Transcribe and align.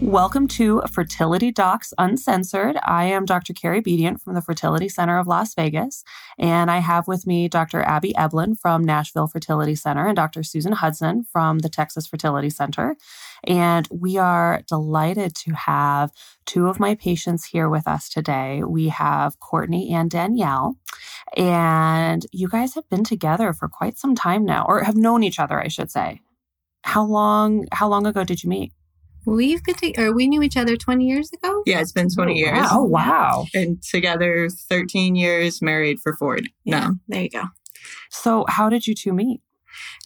Welcome 0.00 0.48
to 0.48 0.80
Fertility 0.90 1.52
Docs 1.52 1.92
Uncensored. 1.98 2.78
I 2.82 3.04
am 3.04 3.26
Dr. 3.26 3.52
Carrie 3.52 3.82
Bedient 3.82 4.22
from 4.22 4.32
the 4.32 4.40
Fertility 4.40 4.88
Center 4.88 5.18
of 5.18 5.26
Las 5.26 5.54
Vegas, 5.54 6.04
and 6.38 6.70
I 6.70 6.78
have 6.78 7.06
with 7.06 7.26
me 7.26 7.48
Dr. 7.48 7.82
Abby 7.82 8.14
Eblen 8.14 8.58
from 8.58 8.82
Nashville 8.82 9.26
Fertility 9.26 9.74
Center 9.74 10.06
and 10.06 10.16
Dr. 10.16 10.42
Susan 10.42 10.72
Hudson 10.72 11.26
from 11.30 11.58
the 11.58 11.68
Texas 11.68 12.06
Fertility 12.06 12.48
Center. 12.48 12.96
And 13.44 13.86
we 13.90 14.16
are 14.16 14.62
delighted 14.66 15.34
to 15.36 15.52
have 15.52 16.12
two 16.46 16.68
of 16.68 16.80
my 16.80 16.94
patients 16.94 17.44
here 17.44 17.68
with 17.68 17.86
us 17.86 18.08
today. 18.08 18.62
We 18.66 18.88
have 18.88 19.38
Courtney 19.38 19.92
and 19.92 20.10
Danielle, 20.10 20.76
and 21.36 22.24
you 22.32 22.48
guys 22.48 22.74
have 22.74 22.88
been 22.88 23.04
together 23.04 23.52
for 23.52 23.68
quite 23.68 23.98
some 23.98 24.14
time 24.14 24.46
now, 24.46 24.64
or 24.66 24.82
have 24.82 24.96
known 24.96 25.22
each 25.22 25.38
other, 25.38 25.60
I 25.60 25.68
should 25.68 25.90
say. 25.90 26.22
How 26.84 27.04
long? 27.04 27.66
How 27.70 27.86
long 27.86 28.06
ago 28.06 28.24
did 28.24 28.42
you 28.42 28.48
meet? 28.48 28.72
We've 29.26 29.62
been 29.62 29.74
to, 29.76 30.02
or 30.02 30.12
we 30.12 30.26
knew 30.28 30.42
each 30.42 30.56
other 30.56 30.76
20 30.76 31.04
years 31.06 31.30
ago. 31.32 31.62
Yeah, 31.66 31.80
it's 31.80 31.92
been 31.92 32.08
20 32.08 32.34
years. 32.36 32.58
Wow. 32.58 32.68
Oh, 32.72 32.84
wow. 32.84 33.46
And 33.54 33.82
together 33.82 34.48
13 34.48 35.14
years, 35.16 35.60
married 35.62 36.00
for 36.00 36.14
Ford. 36.16 36.48
Yeah, 36.64 36.80
No. 36.88 36.94
there 37.08 37.22
you 37.22 37.30
go. 37.30 37.44
So, 38.10 38.44
how 38.48 38.68
did 38.68 38.86
you 38.86 38.94
two 38.94 39.12
meet? 39.12 39.40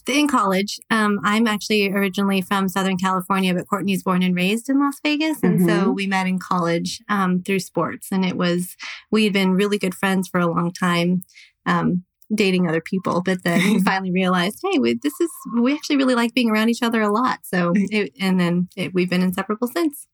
In 0.07 0.29
college, 0.29 0.79
um, 0.91 1.19
I'm 1.25 1.47
actually 1.47 1.89
originally 1.91 2.43
from 2.43 2.69
Southern 2.69 2.99
California, 2.99 3.55
but 3.55 3.67
Courtney's 3.67 4.03
born 4.03 4.23
and 4.23 4.35
raised 4.37 4.69
in 4.69 4.79
Las 4.79 4.97
Vegas. 5.03 5.39
And 5.43 5.61
so 5.63 5.67
Mhm. 5.67 5.95
we 5.95 6.07
met 6.07 6.27
in 6.27 6.39
college 6.39 7.01
um, 7.09 7.43
through 7.43 7.61
sports. 7.61 8.09
And 8.13 8.23
it 8.25 8.37
was, 8.37 8.77
we 9.11 9.25
had 9.25 9.33
been 9.33 9.53
really 9.53 9.79
good 9.79 9.95
friends 9.95 10.29
for 10.29 10.39
a 10.41 10.47
long 10.47 10.71
time. 10.73 11.23
Um, 11.65 12.05
dating 12.35 12.69
other 12.69 12.81
people 12.81 13.23
but 13.23 13.43
then 13.45 13.61
we 13.75 13.81
finally 13.85 14.11
realized 14.11 14.59
hey 14.71 14.79
we, 14.79 14.95
this 15.03 15.19
is 15.21 15.31
we 15.61 15.73
actually 15.75 15.97
really 15.97 16.15
like 16.15 16.35
being 16.35 16.51
around 16.51 16.69
each 16.69 16.83
other 16.83 17.01
a 17.01 17.13
lot 17.13 17.41
so 17.43 17.73
mm. 17.73 17.87
it, 17.91 18.13
and 18.21 18.41
then 18.41 18.69
it, 18.77 18.93
we've 18.95 19.11
been 19.11 19.23
inseparable 19.23 19.69
since 19.69 20.07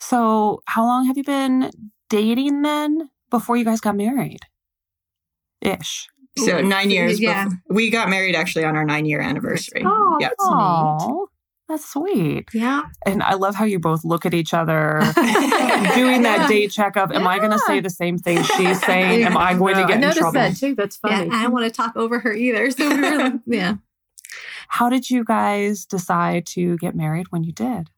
So, 0.00 0.62
how 0.66 0.84
long 0.84 1.06
have 1.06 1.16
you 1.16 1.24
been 1.24 1.70
dating 2.08 2.62
then 2.62 3.10
before 3.30 3.56
you 3.56 3.64
guys 3.64 3.80
got 3.80 3.96
married? 3.96 4.40
Ish. 5.60 6.08
So 6.38 6.60
nine 6.62 6.90
years. 6.90 7.20
Yeah. 7.20 7.44
before- 7.44 7.60
we 7.70 7.90
got 7.90 8.08
married 8.08 8.34
actually 8.34 8.64
on 8.64 8.76
our 8.76 8.84
nine 8.84 9.04
year 9.04 9.20
anniversary. 9.20 9.82
Oh, 9.84 10.16
Yep. 10.20 10.32
Aw, 11.70 11.72
that's 11.72 11.88
sweet. 11.88 12.48
yeah 12.52 12.82
And 13.06 13.22
I 13.22 13.34
love 13.34 13.54
how 13.54 13.64
you 13.64 13.78
both 13.78 14.04
look 14.04 14.26
at 14.26 14.34
each 14.34 14.52
other 14.54 15.00
doing 15.94 16.22
that 16.22 16.46
date 16.48 16.70
checkup. 16.72 17.12
Am 17.12 17.26
I 17.26 17.38
going 17.38 17.50
to 17.52 17.58
say 17.60 17.80
the 17.80 17.90
same 17.90 18.18
thing 18.18 18.42
she's 18.42 18.80
saying? 18.84 19.24
Am 19.24 19.36
I 19.36 19.54
going 19.54 19.76
to 19.76 19.82
I 19.84 19.86
get 19.86 19.94
in 19.96 20.00
noticed 20.02 20.18
trouble? 20.18 20.32
that 20.40 20.56
too. 20.56 20.74
That's 20.74 20.98
yeah 21.04 21.18
funny. 21.18 21.30
i 21.30 21.42
don't 21.42 21.52
want 21.52 21.64
to 21.66 21.70
talk 21.70 21.96
over 21.96 22.18
her 22.20 22.32
either 22.32 22.70
so 22.70 22.88
we 22.88 23.00
were 23.00 23.40
yeah 23.46 23.74
How 24.68 24.88
did 24.88 25.10
you 25.10 25.24
guys 25.24 25.84
decide 25.86 26.46
to 26.46 26.76
get 26.78 26.94
married 26.94 27.26
when 27.30 27.42
you 27.44 27.52
did? 27.52 27.88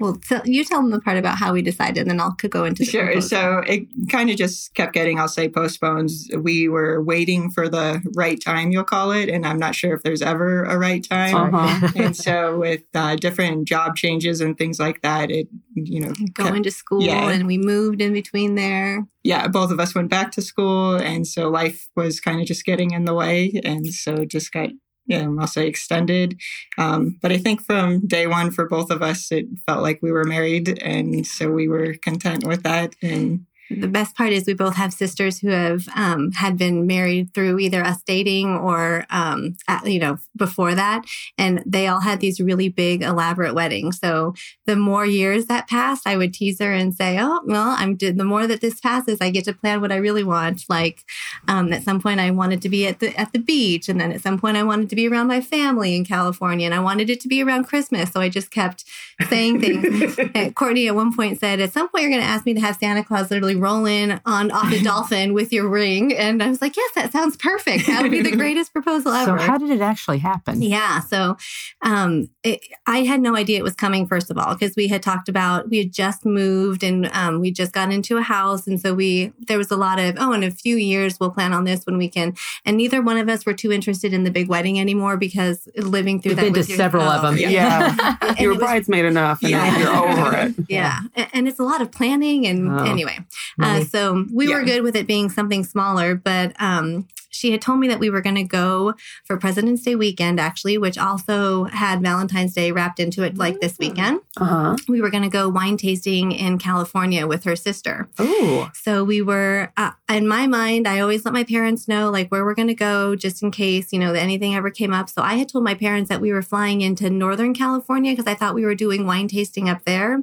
Well, 0.00 0.18
so 0.24 0.40
you 0.44 0.64
tell 0.64 0.80
them 0.80 0.90
the 0.90 1.00
part 1.00 1.18
about 1.18 1.36
how 1.38 1.52
we 1.52 1.62
decided, 1.62 1.98
and 1.98 2.10
then 2.10 2.20
I'll 2.20 2.32
could 2.32 2.50
go 2.50 2.64
into 2.64 2.84
the 2.84 2.90
Sure. 2.90 3.04
proposal. 3.04 3.28
So 3.28 3.58
it 3.66 3.86
kind 4.10 4.30
of 4.30 4.36
just 4.36 4.74
kept 4.74 4.94
getting, 4.94 5.18
I'll 5.20 5.28
say, 5.28 5.48
postponed. 5.48 6.10
We 6.38 6.68
were 6.68 7.02
waiting 7.02 7.50
for 7.50 7.68
the 7.68 8.02
right 8.16 8.40
time, 8.42 8.70
you'll 8.70 8.84
call 8.84 9.12
it. 9.12 9.28
And 9.28 9.46
I'm 9.46 9.58
not 9.58 9.74
sure 9.74 9.94
if 9.94 10.02
there's 10.02 10.22
ever 10.22 10.64
a 10.64 10.78
right 10.78 11.04
time. 11.08 11.54
Uh-huh. 11.54 11.88
and 11.96 12.16
so 12.16 12.58
with 12.58 12.82
uh, 12.94 13.16
different 13.16 13.68
job 13.68 13.94
changes 13.96 14.40
and 14.40 14.56
things 14.56 14.80
like 14.80 15.02
that, 15.02 15.30
it, 15.30 15.48
you 15.74 16.00
know, 16.00 16.12
going 16.34 16.62
to 16.62 16.70
school, 16.70 17.02
Yeah. 17.02 17.30
and 17.30 17.46
we 17.46 17.58
moved 17.58 18.00
in 18.00 18.12
between 18.12 18.54
there. 18.54 19.06
yeah, 19.22 19.46
both 19.48 19.70
of 19.70 19.78
us 19.78 19.94
went 19.94 20.08
back 20.08 20.32
to 20.32 20.40
school. 20.40 20.94
And 20.96 21.26
so 21.26 21.50
life 21.50 21.88
was 21.94 22.20
kind 22.20 22.40
of 22.40 22.46
just 22.46 22.64
getting 22.64 22.92
in 22.92 23.04
the 23.04 23.12
way. 23.14 23.60
And 23.64 23.86
so 23.92 24.14
it 24.14 24.28
just 24.30 24.50
got, 24.50 24.70
yeah, 25.06 25.28
I'll 25.38 25.46
say 25.46 25.66
extended. 25.66 26.40
Um, 26.78 27.18
but 27.20 27.32
I 27.32 27.38
think 27.38 27.62
from 27.62 28.06
day 28.06 28.26
one 28.26 28.50
for 28.50 28.68
both 28.68 28.90
of 28.90 29.02
us, 29.02 29.32
it 29.32 29.46
felt 29.66 29.82
like 29.82 29.98
we 30.02 30.12
were 30.12 30.24
married. 30.24 30.80
And 30.82 31.26
so 31.26 31.50
we 31.50 31.68
were 31.68 31.94
content 31.94 32.46
with 32.46 32.62
that. 32.62 32.94
And 33.02 33.46
The 33.70 33.88
best 33.88 34.16
part 34.16 34.32
is 34.32 34.46
we 34.46 34.54
both 34.54 34.74
have 34.74 34.92
sisters 34.92 35.38
who 35.38 35.48
have 35.48 35.88
um, 35.94 36.32
had 36.32 36.56
been 36.56 36.86
married 36.86 37.32
through 37.32 37.60
either 37.60 37.84
us 37.84 38.02
dating 38.02 38.48
or 38.48 39.06
um, 39.10 39.56
at, 39.68 39.86
you 39.86 40.00
know 40.00 40.18
before 40.36 40.74
that, 40.74 41.04
and 41.38 41.62
they 41.64 41.86
all 41.86 42.00
had 42.00 42.20
these 42.20 42.40
really 42.40 42.68
big 42.68 43.02
elaborate 43.02 43.54
weddings. 43.54 43.98
So 44.00 44.34
the 44.66 44.76
more 44.76 45.06
years 45.06 45.46
that 45.46 45.68
passed, 45.68 46.06
I 46.06 46.16
would 46.16 46.34
tease 46.34 46.58
her 46.58 46.72
and 46.72 46.94
say, 46.94 47.18
"Oh, 47.20 47.40
well, 47.46 47.76
I'm 47.78 47.96
the 47.96 48.24
more 48.24 48.46
that 48.46 48.60
this 48.60 48.80
passes, 48.80 49.18
I 49.20 49.30
get 49.30 49.44
to 49.44 49.52
plan 49.52 49.80
what 49.80 49.92
I 49.92 49.96
really 49.96 50.24
want. 50.24 50.64
Like 50.68 51.04
um, 51.46 51.72
at 51.72 51.84
some 51.84 52.00
point, 52.00 52.20
I 52.20 52.30
wanted 52.30 52.62
to 52.62 52.68
be 52.68 52.86
at 52.86 52.98
the 52.98 53.16
at 53.16 53.32
the 53.32 53.38
beach, 53.38 53.88
and 53.88 54.00
then 54.00 54.10
at 54.10 54.20
some 54.20 54.38
point, 54.38 54.56
I 54.56 54.64
wanted 54.64 54.90
to 54.90 54.96
be 54.96 55.08
around 55.08 55.28
my 55.28 55.40
family 55.40 55.94
in 55.94 56.04
California, 56.04 56.66
and 56.66 56.74
I 56.74 56.80
wanted 56.80 57.08
it 57.08 57.20
to 57.20 57.28
be 57.28 57.42
around 57.42 57.64
Christmas. 57.64 58.10
So 58.10 58.20
I 58.20 58.28
just 58.28 58.50
kept 58.50 58.84
saying 59.28 59.60
things. 59.60 60.18
Courtney 60.54 60.88
at 60.88 60.94
one 60.96 61.14
point 61.14 61.38
said, 61.38 61.60
"At 61.60 61.72
some 61.72 61.88
point, 61.88 62.02
you're 62.02 62.10
going 62.10 62.22
to 62.22 62.28
ask 62.28 62.44
me 62.46 62.54
to 62.54 62.60
have 62.60 62.76
Santa 62.76 63.04
Claus 63.04 63.30
literally 63.30 63.59
roll 63.60 63.86
in 63.86 64.20
on 64.26 64.50
off 64.50 64.72
a 64.72 64.82
dolphin 64.84 65.34
with 65.34 65.52
your 65.52 65.68
ring." 65.68 66.14
And 66.16 66.42
I 66.42 66.48
was 66.48 66.60
like, 66.60 66.76
"Yes, 66.76 66.90
that 66.94 67.12
sounds 67.12 67.36
perfect. 67.36 67.86
That 67.86 68.02
would 68.02 68.10
be 68.10 68.22
the 68.22 68.36
greatest 68.36 68.72
proposal 68.72 69.12
ever. 69.12 69.38
so 69.38 69.44
how 69.44 69.58
did 69.58 69.70
it 69.70 69.80
actually 69.80 70.18
happen? 70.18 70.62
Yeah. 70.62 71.00
So 71.00 71.36
um, 71.82 72.28
it, 72.42 72.60
I 72.86 72.98
had 73.04 73.20
no 73.20 73.36
idea 73.36 73.58
it 73.58 73.62
was 73.62 73.74
coming, 73.74 74.06
first 74.06 74.30
of 74.30 74.38
all, 74.38 74.54
because 74.54 74.74
we 74.76 74.88
had 74.88 75.02
talked 75.02 75.28
about, 75.28 75.68
we 75.70 75.78
had 75.78 75.92
just 75.92 76.24
moved 76.24 76.82
and 76.82 77.06
um, 77.12 77.40
we 77.40 77.50
just 77.50 77.72
got 77.72 77.92
into 77.92 78.16
a 78.16 78.22
house. 78.22 78.66
And 78.66 78.80
so 78.80 78.94
we, 78.94 79.32
there 79.38 79.58
was 79.58 79.70
a 79.70 79.76
lot 79.76 79.98
of, 79.98 80.16
oh, 80.18 80.32
in 80.32 80.42
a 80.42 80.50
few 80.50 80.76
years, 80.76 81.18
we'll 81.20 81.30
plan 81.30 81.52
on 81.52 81.64
this 81.64 81.84
when 81.84 81.96
we 81.98 82.08
can. 82.08 82.34
And 82.64 82.76
neither 82.76 83.00
one 83.02 83.16
of 83.16 83.28
us 83.28 83.46
were 83.46 83.54
too 83.54 83.72
interested 83.72 84.12
in 84.12 84.24
the 84.24 84.30
big 84.30 84.48
wedding 84.48 84.78
anymore 84.80 85.16
because 85.16 85.68
living 85.76 86.20
through 86.20 86.30
You've 86.32 86.36
that. 86.38 86.44
been 86.44 86.54
to 86.54 86.60
with 86.60 86.68
your- 86.68 86.76
several 86.76 87.02
of 87.04 87.22
them. 87.22 87.36
yeah. 87.38 87.50
Yeah. 87.50 88.16
And 88.30 88.38
you 88.38 88.48
were 88.48 88.54
was- 88.54 88.60
bridesmaid 88.62 89.04
enough 89.04 89.42
and 89.42 89.50
Yeah. 89.50 89.78
you're 89.78 89.90
over 90.20 90.36
it. 90.36 90.54
yeah. 90.68 91.00
A- 91.16 91.28
And 91.36 91.48
it's 91.48 91.58
a 91.58 91.64
lot 91.64 91.80
of 91.82 91.90
planning. 91.90 92.46
And 92.46 92.70
Oh. 92.70 92.84
anyway, 92.84 93.18
uh, 93.58 93.84
so 93.84 94.26
we 94.32 94.52
were 94.52 94.62
good 94.62 94.82
with 94.82 94.96
it 94.96 95.06
being 95.06 95.30
something 95.30 95.64
smaller, 95.64 96.14
but 96.14 96.54
um, 96.60 97.08
she 97.40 97.52
had 97.52 97.62
told 97.62 97.78
me 97.78 97.88
that 97.88 97.98
we 97.98 98.10
were 98.10 98.20
going 98.20 98.36
to 98.36 98.44
go 98.44 98.94
for 99.24 99.38
President's 99.38 99.82
Day 99.82 99.94
weekend, 99.94 100.38
actually, 100.38 100.76
which 100.76 100.98
also 100.98 101.64
had 101.64 102.02
Valentine's 102.02 102.52
Day 102.52 102.70
wrapped 102.70 103.00
into 103.00 103.22
it, 103.22 103.38
like 103.38 103.60
this 103.60 103.78
weekend. 103.78 104.20
Uh 104.36 104.44
huh. 104.44 104.76
We 104.88 105.00
were 105.00 105.08
going 105.08 105.22
to 105.22 105.30
go 105.30 105.48
wine 105.48 105.78
tasting 105.78 106.32
in 106.32 106.58
California 106.58 107.26
with 107.26 107.44
her 107.44 107.56
sister. 107.56 108.10
Ooh. 108.20 108.68
So 108.74 109.04
we 109.04 109.22
were, 109.22 109.72
uh, 109.78 109.92
in 110.10 110.28
my 110.28 110.46
mind, 110.46 110.86
I 110.86 111.00
always 111.00 111.24
let 111.24 111.32
my 111.32 111.44
parents 111.44 111.88
know 111.88 112.10
like 112.10 112.28
where 112.28 112.44
we're 112.44 112.54
going 112.54 112.68
to 112.68 112.74
go 112.74 113.16
just 113.16 113.42
in 113.42 113.50
case, 113.50 113.90
you 113.90 113.98
know, 113.98 114.12
that 114.12 114.20
anything 114.20 114.54
ever 114.54 114.70
came 114.70 114.92
up. 114.92 115.08
So 115.08 115.22
I 115.22 115.34
had 115.34 115.48
told 115.48 115.64
my 115.64 115.74
parents 115.74 116.10
that 116.10 116.20
we 116.20 116.32
were 116.32 116.42
flying 116.42 116.82
into 116.82 117.08
Northern 117.08 117.54
California 117.54 118.12
because 118.12 118.30
I 118.30 118.34
thought 118.34 118.54
we 118.54 118.66
were 118.66 118.74
doing 118.74 119.06
wine 119.06 119.28
tasting 119.28 119.68
up 119.68 119.86
there. 119.86 120.20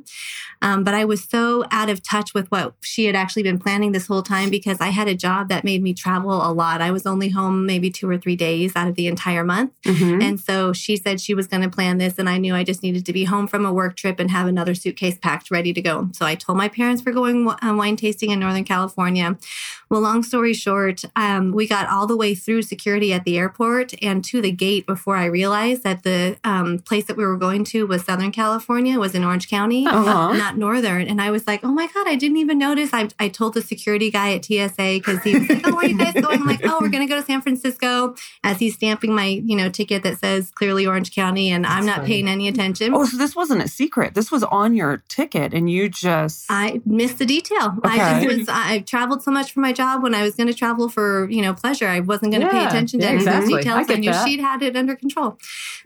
Um, 0.61 0.83
but 0.83 0.94
I 0.94 1.06
was 1.06 1.23
so 1.23 1.66
out 1.72 1.89
of 1.89 2.01
touch 2.01 2.33
with 2.33 2.50
what 2.51 2.73
she 2.81 3.06
had 3.06 3.16
actually 3.16 3.44
been 3.44 3.59
planning 3.59 3.91
this 3.91 4.07
whole 4.07 4.23
time 4.23 4.50
because 4.50 4.81
I 4.81 4.88
had 4.88 5.07
a 5.07 5.16
job 5.16 5.50
that 5.50 5.63
made 5.63 5.83
me 5.83 5.94
travel 5.94 6.31
a 6.31 6.51
lot. 6.51 6.81
I 6.81 6.91
was 6.91 7.06
only 7.07 7.29
home 7.29 7.66
maybe 7.66 7.90
two 7.90 8.07
or 8.09 8.18
three 8.18 8.35
days 8.35 8.75
out 8.75 8.88
of 8.88 8.95
the 8.95 9.07
entire 9.07 9.44
month. 9.44 9.72
Mhm. 9.85 10.22
And 10.22 10.40
so 10.40 10.73
she 10.73 10.95
said 10.95 11.19
she 11.19 11.34
was 11.34 11.47
going 11.47 11.63
to 11.63 11.69
plan 11.69 11.97
this, 11.97 12.19
and 12.19 12.29
I 12.29 12.38
knew 12.38 12.53
I 12.53 12.63
just 12.63 12.84
needed 12.84 13.06
to 13.07 13.13
be 13.13 13.23
home 13.23 13.47
from 13.47 13.66
a 13.66 13.73
work 13.73 13.95
trip 13.95 14.19
and 14.19 14.29
have 14.29 14.45
another 14.47 14.75
suitcase 14.75 15.18
packed 15.18 15.50
ready 15.50 15.73
to 15.73 15.81
go. 15.81 16.09
So 16.13 16.25
I 16.25 16.35
told 16.35 16.57
my 16.57 16.68
parents 16.68 17.01
we're 17.06 17.13
going 17.13 17.47
uh, 17.50 17.73
wine 17.75 17.95
tasting 17.95 18.29
in 18.31 18.40
Northern 18.40 18.63
California. 18.66 19.38
Well, 19.90 20.02
long 20.02 20.24
story 20.24 20.53
short, 20.53 21.03
um, 21.16 21.52
we 21.52 21.68
got 21.68 21.88
all 21.88 22.08
the 22.08 22.18
way 22.18 22.36
through 22.36 22.64
security 22.64 23.14
at 23.14 23.24
the 23.24 23.38
airport 23.38 23.94
and 24.03 24.24
to 24.25 24.42
the 24.42 24.52
gate 24.52 24.86
before 24.86 25.16
I 25.16 25.25
realized 25.25 25.84
that 25.84 26.04
the 26.04 26.38
um, 26.44 26.80
place 26.80 27.06
that 27.06 27.16
we 27.18 27.25
were 27.25 27.38
going 27.38 27.63
to 27.66 27.88
was 27.88 28.04
Southern 28.04 28.31
California, 28.31 29.00
was 29.00 29.16
in 29.16 29.24
Orange 29.24 29.50
County, 29.50 29.86
Uh-huh. 29.88 30.34
not 30.34 30.57
Northern. 30.57 31.07
And 31.07 31.22
I 31.22 31.31
was 31.31 31.48
like, 31.48 31.62
oh 31.63 31.72
my 31.72 31.88
God, 31.94 32.07
I 32.07 32.16
didn't 32.16 32.38
even 32.38 32.57
notice. 32.57 32.89
I, 32.94 33.07
I 33.19 33.30
told 33.30 33.54
the 33.54 33.62
security 33.62 34.12
guy 34.12 34.34
at 34.34 34.45
TSA 34.45 35.00
because 35.00 35.24
he 35.24 35.38
was 35.39 35.50
like, 35.50 35.66
oh, 35.66 35.75
where 35.75 35.86
are 35.86 35.90
you 35.90 35.98
guys 35.98 36.13
going? 36.13 36.42
I'm 36.42 36.48
like, 36.48 36.62
oh, 36.66 36.80
we're 36.81 36.90
going 36.90 37.07
to 37.07 37.12
go 37.13 37.19
to 37.19 37.25
San 37.25 37.42
Francisco 37.42 38.16
as 38.44 38.60
he's 38.60 38.75
stamping 38.75 39.13
my, 39.16 39.25
you 39.25 39.56
know, 39.56 39.69
ticket 39.69 40.04
that 40.04 40.18
says 40.19 40.51
clearly 40.51 40.86
Orange 40.86 41.13
County. 41.16 41.50
And 41.50 41.66
I'm 41.66 41.86
not 41.86 41.98
funny. 41.98 42.07
paying 42.10 42.28
any 42.28 42.48
attention. 42.48 42.94
Oh, 42.94 43.06
so 43.06 43.18
this 43.18 43.36
wasn't 43.36 43.63
a 43.63 43.68
secret. 43.68 44.16
This 44.16 44.31
was 44.31 44.44
on 44.44 44.75
your 44.75 45.04
ticket 45.07 45.54
and 45.54 45.69
you 45.69 45.88
just. 45.90 46.45
I 46.50 46.81
missed 46.86 47.19
the 47.19 47.25
detail. 47.25 47.78
I 47.83 47.95
Okay. 47.98 48.25
just 48.25 48.38
was 48.40 48.50
I 48.50 48.80
traveled 48.80 49.24
so 49.24 49.31
much 49.31 49.51
for 49.54 49.60
my 49.62 49.74
job 49.77 50.03
when 50.03 50.13
I 50.13 50.24
was 50.24 50.35
going 50.35 50.47
to 50.47 50.53
travel 50.53 50.89
for, 50.89 51.29
you 51.29 51.41
know, 51.41 51.53
pleasure. 51.53 51.88
I 51.88 52.01
wasn't 52.01 52.31
going 52.33 52.41
to 52.41 52.50
pay 52.50 52.65
attention 52.65 53.00
to 53.00 53.06
yeah, 53.06 53.12
any 53.12 53.19
of 53.19 53.25
those 53.25 53.35
exactly. 53.35 53.53
I 53.53 53.57
details. 53.59 53.77
I, 53.77 53.83
get 53.83 54.00
knew 54.00 54.12
that. 54.12 54.27
she'd 54.27 54.39
had 54.39 54.62
it 54.63 54.75
under 54.75 54.95
control. 54.95 55.38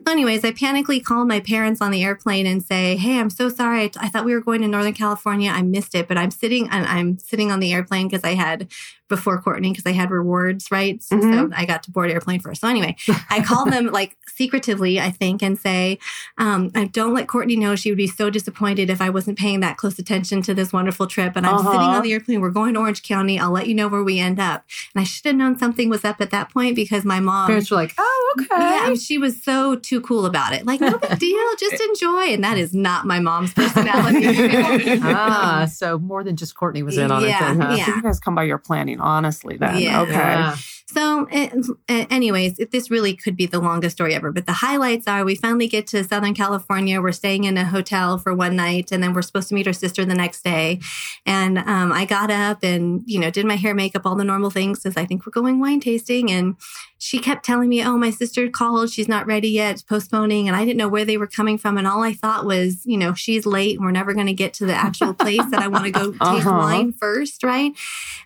So, 0.06 0.12
anyways, 0.12 0.44
I 0.44 0.52
panically 0.52 1.04
called 1.04 1.28
my 1.28 1.40
parents 1.40 1.82
on 1.82 1.92
the 1.92 2.04
airplane 2.04 2.48
and 2.48 2.64
say, 2.64 2.96
"Hey, 2.96 3.20
I'm 3.20 3.30
so 3.30 3.50
sorry. 3.50 3.84
I, 3.84 3.92
I 3.98 4.08
thought 4.08 4.26
we 4.26 4.34
were 4.34 4.42
going 4.42 4.62
to 4.62 4.68
Northern 4.68 4.94
California. 4.94 5.52
I 5.52 5.62
missed 5.62 5.94
it, 5.94 6.08
but 6.08 6.18
I'm 6.18 6.32
sitting 6.32 6.70
and 6.70 6.86
I'm 6.86 7.20
sitting 7.20 7.52
on 7.52 7.60
the 7.60 7.74
airplane 7.74 8.08
because 8.08 8.24
I 8.24 8.34
had 8.34 8.72
before 9.12 9.40
Courtney 9.42 9.70
because 9.72 9.86
I 9.86 9.92
had 9.92 10.10
rewards, 10.10 10.72
right? 10.72 11.00
Mhm. 11.00 11.22
So 11.32 11.50
I 11.56 11.66
got 11.66 11.84
to 11.84 11.92
board 11.92 12.10
airplane 12.10 12.40
first. 12.40 12.62
So 12.62 12.68
anyway, 12.68 12.96
I 13.30 13.42
call 13.44 13.66
them 13.70 13.88
like 14.00 14.18
secretively, 14.28 15.00
I 15.00 15.12
think, 15.12 15.44
and 15.44 15.60
say, 15.60 16.00
um, 16.40 16.72
I 16.74 16.86
don't 16.86 17.14
let 17.14 17.28
Courtney 17.28 17.56
know. 17.58 17.76
She 17.76 17.92
would 17.92 17.98
be 17.98 18.08
so 18.08 18.30
disappointed 18.32 18.90
if 18.90 19.02
I 19.02 19.10
wasn't 19.12 19.38
paying 19.38 19.60
that 19.60 19.78
close 19.78 20.00
attention 20.00 20.42
to 20.44 20.54
this 20.56 20.72
wonderful 20.74 21.06
trip. 21.06 21.34
And 21.36 21.46
I'm 21.46 21.56
Uh-huh. 21.56 21.72
sitting 21.74 21.90
on 21.90 22.02
the 22.02 22.14
airplane. 22.14 22.40
We're 22.42 22.50
going 22.50 22.74
to 22.74 22.80
Orange 22.80 23.04
County. 23.04 23.38
I'll 23.38 23.52
let 23.52 23.68
you 23.68 23.76
know 23.76 23.88
where 23.90 24.04
we 24.04 24.18
end 24.20 24.40
up. 24.40 24.64
And 24.96 25.02
I 25.02 25.04
should 25.04 25.26
have 25.28 25.36
known 25.36 25.58
something 25.60 25.90
was 25.90 26.04
up 26.06 26.22
at 26.22 26.32
that 26.32 26.50
point 26.50 26.76
because 26.76 27.04
my 27.06 27.20
mom. 27.20 27.48
Parents 27.48 27.70
were 27.70 27.78
like, 27.78 27.94
oh, 28.00 28.36
okay. 28.40 28.48
Yeah, 28.58 28.94
she 28.96 29.18
was 29.18 29.44
so 29.44 29.76
too 29.76 30.00
cool 30.02 30.26
about 30.26 30.54
it. 30.54 30.66
Like, 30.66 30.80
no 30.82 30.98
big 30.98 31.20
deal, 31.20 31.46
just 31.60 31.80
enjoy. 31.82 32.34
And 32.34 32.44
that 32.44 32.58
is 32.58 32.74
not 32.74 33.06
my 33.06 33.20
mom's 33.20 33.54
personality. 33.54 34.26
ah, 35.04 35.68
so 35.72 36.00
more 36.00 36.24
than 36.24 36.36
just 36.38 36.56
Courtney 36.56 36.84
was 36.84 36.98
in 36.98 37.12
on 37.12 37.22
Yeah, 37.24 37.52
it 37.52 37.58
then, 37.58 37.62
huh? 37.62 37.76
yeah. 37.78 37.86
So 37.86 37.96
you 37.96 38.02
guys 38.02 38.20
come 38.20 38.36
by 38.36 38.44
your 38.44 38.58
planning, 38.58 39.00
honestly, 39.02 39.58
then. 39.58 39.82
Yeah. 39.82 40.02
Okay. 40.02 40.14
Yeah. 40.14 40.56
So, 40.94 41.28
uh, 41.32 41.48
uh, 41.90 42.06
anyways, 42.10 42.58
this 42.72 42.92
really 42.92 43.16
could 43.16 43.36
be 43.38 43.46
the 43.46 43.60
longest 43.60 43.96
story 43.96 44.14
ever, 44.14 44.32
but 44.32 44.46
the 44.46 44.52
highlights 44.54 45.08
are 45.08 45.24
we 45.24 45.36
finally 45.36 45.68
get 45.68 45.88
to 45.88 46.04
Southern 46.04 46.34
California. 46.34 47.02
We're 47.02 47.12
staying 47.14 47.46
in 47.46 47.58
a 47.58 47.64
hotel 47.66 48.18
for 48.18 48.34
one 48.34 48.56
night, 48.56 48.92
and 48.92 49.02
then 49.02 49.14
we're 49.14 49.22
supposed 49.22 49.50
to 49.50 49.56
meet 49.56 49.68
our 49.68 49.74
sister 49.74 50.04
the 50.04 50.16
next 50.16 50.44
day. 50.44 50.80
And 51.26 51.58
um, 51.60 51.92
I 51.92 52.06
got 52.06 52.30
up 52.30 52.64
and 52.64 53.04
you 53.06 53.20
know 53.20 53.30
did 53.32 53.46
my 53.46 53.56
hair, 53.56 53.74
makeup, 53.74 54.02
all 54.06 54.16
the 54.16 54.24
normal 54.26 54.50
things 54.50 54.80
because 54.80 54.98
I 54.98 55.06
think 55.06 55.26
we're 55.26 55.32
going 55.32 55.60
wine 55.60 55.80
tasting. 55.80 56.30
And 56.32 56.56
she 56.98 57.20
kept 57.20 57.46
telling 57.46 57.70
me, 57.70 57.84
"Oh, 57.84 57.98
my 57.98 58.10
sister 58.10 58.50
called. 58.50 58.90
She's 58.90 59.08
not 59.08 59.26
ready 59.26 59.50
yet. 59.50 59.72
It's 59.76 59.82
postponing." 59.84 60.48
And 60.48 60.56
I 60.58 60.66
didn't 60.66 60.78
know 60.78 60.90
where 60.90 61.06
they 61.06 61.18
were 61.18 61.28
coming 61.28 61.58
from. 61.58 61.78
And 61.78 61.88
all 61.88 62.04
I 62.04 62.14
thought 62.14 62.46
was, 62.46 62.86
you 62.86 62.98
know, 62.98 63.14
she's 63.14 63.46
late. 63.46 63.78
and 63.78 63.86
We're 63.86 63.92
never 63.92 64.14
going 64.14 64.28
to 64.28 64.34
get 64.34 64.54
to 64.56 64.66
the 64.66 64.76
actual 64.76 65.14
place 65.14 65.46
that 65.52 65.62
I 65.62 65.68
want 65.68 65.86
to 65.86 65.92
go 65.92 66.12
taste 66.12 66.22
Uh-huh. 66.22 66.58
wine 66.58 66.92
first, 66.94 67.44
right? 67.44 67.72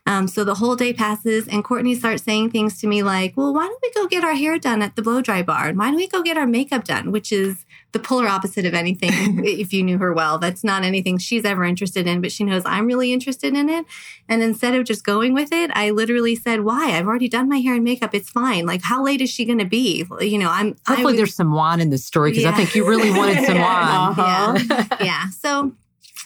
Um, 0.08 0.28
so 0.28 0.44
the 0.44 0.56
whole 0.56 0.76
day 0.76 0.94
passes, 0.94 1.48
and 1.48 1.64
Courtney 1.64 1.96
starts 1.96 2.24
saying 2.24 2.52
things 2.56 2.80
to 2.80 2.88
me 2.88 3.04
like, 3.04 3.36
"Well, 3.36 3.54
why 3.54 3.66
don't 3.68 3.82
we 3.84 3.92
go 3.92 4.08
get 4.08 4.24
our 4.24 4.34
hair 4.34 4.58
done 4.58 4.82
at 4.82 4.96
the 4.96 5.02
blow 5.02 5.20
dry 5.22 5.42
bar? 5.44 5.68
And 5.68 5.78
why 5.78 5.88
don't 5.88 5.98
we 5.98 6.08
go 6.08 6.22
get 6.24 6.38
our 6.38 6.48
makeup 6.48 6.86
done?" 6.86 7.12
Which 7.12 7.32
is 7.32 7.66
the 7.92 8.00
polar 8.00 8.28
opposite 8.28 8.66
of 8.66 8.74
anything. 8.74 9.44
if 9.64 9.74
you 9.74 9.84
knew 9.84 9.98
her 9.98 10.14
well, 10.14 10.38
that's 10.38 10.64
not 10.64 10.84
anything 10.84 11.18
she's 11.18 11.44
ever 11.46 11.64
interested 11.66 12.08
in, 12.08 12.22
but 12.22 12.32
she 12.32 12.44
knows 12.46 12.62
I'm 12.66 12.86
really 12.88 13.12
interested 13.12 13.54
in 13.56 13.70
it. 13.70 13.86
And 14.30 14.42
instead 14.42 14.74
of 14.76 14.86
just 14.86 15.04
going 15.04 15.34
with 15.34 15.52
it, 15.52 15.70
I 15.74 15.90
literally 15.90 16.36
said, 16.36 16.62
"Why? 16.62 16.98
I've 16.98 17.08
already 17.08 17.28
done 17.28 17.50
my 17.50 17.58
hair 17.58 17.76
and 17.76 17.84
makeup. 17.84 18.16
It's 18.16 18.30
fine. 18.30 18.66
Like, 18.66 18.82
how 18.84 19.04
late 19.04 19.20
is 19.22 19.30
she 19.30 19.44
going 19.44 19.60
to 19.60 19.66
be? 19.66 20.06
You 20.22 20.38
know, 20.38 20.50
I'm 20.50 20.76
I 20.88 20.92
Hopefully, 20.92 21.14
was- 21.14 21.18
there's 21.18 21.36
some 21.36 21.52
wine 21.54 21.82
in 21.82 21.90
this 21.90 22.06
story 22.06 22.32
because 22.32 22.46
I 22.46 22.54
think 22.54 22.74
you 22.76 22.88
really 22.88 23.12
wanted 23.12 23.46
some 23.46 23.60
wine. 23.60 24.16
Uh-huh. 24.16 24.98
yeah. 25.02 25.30
So, 25.30 25.74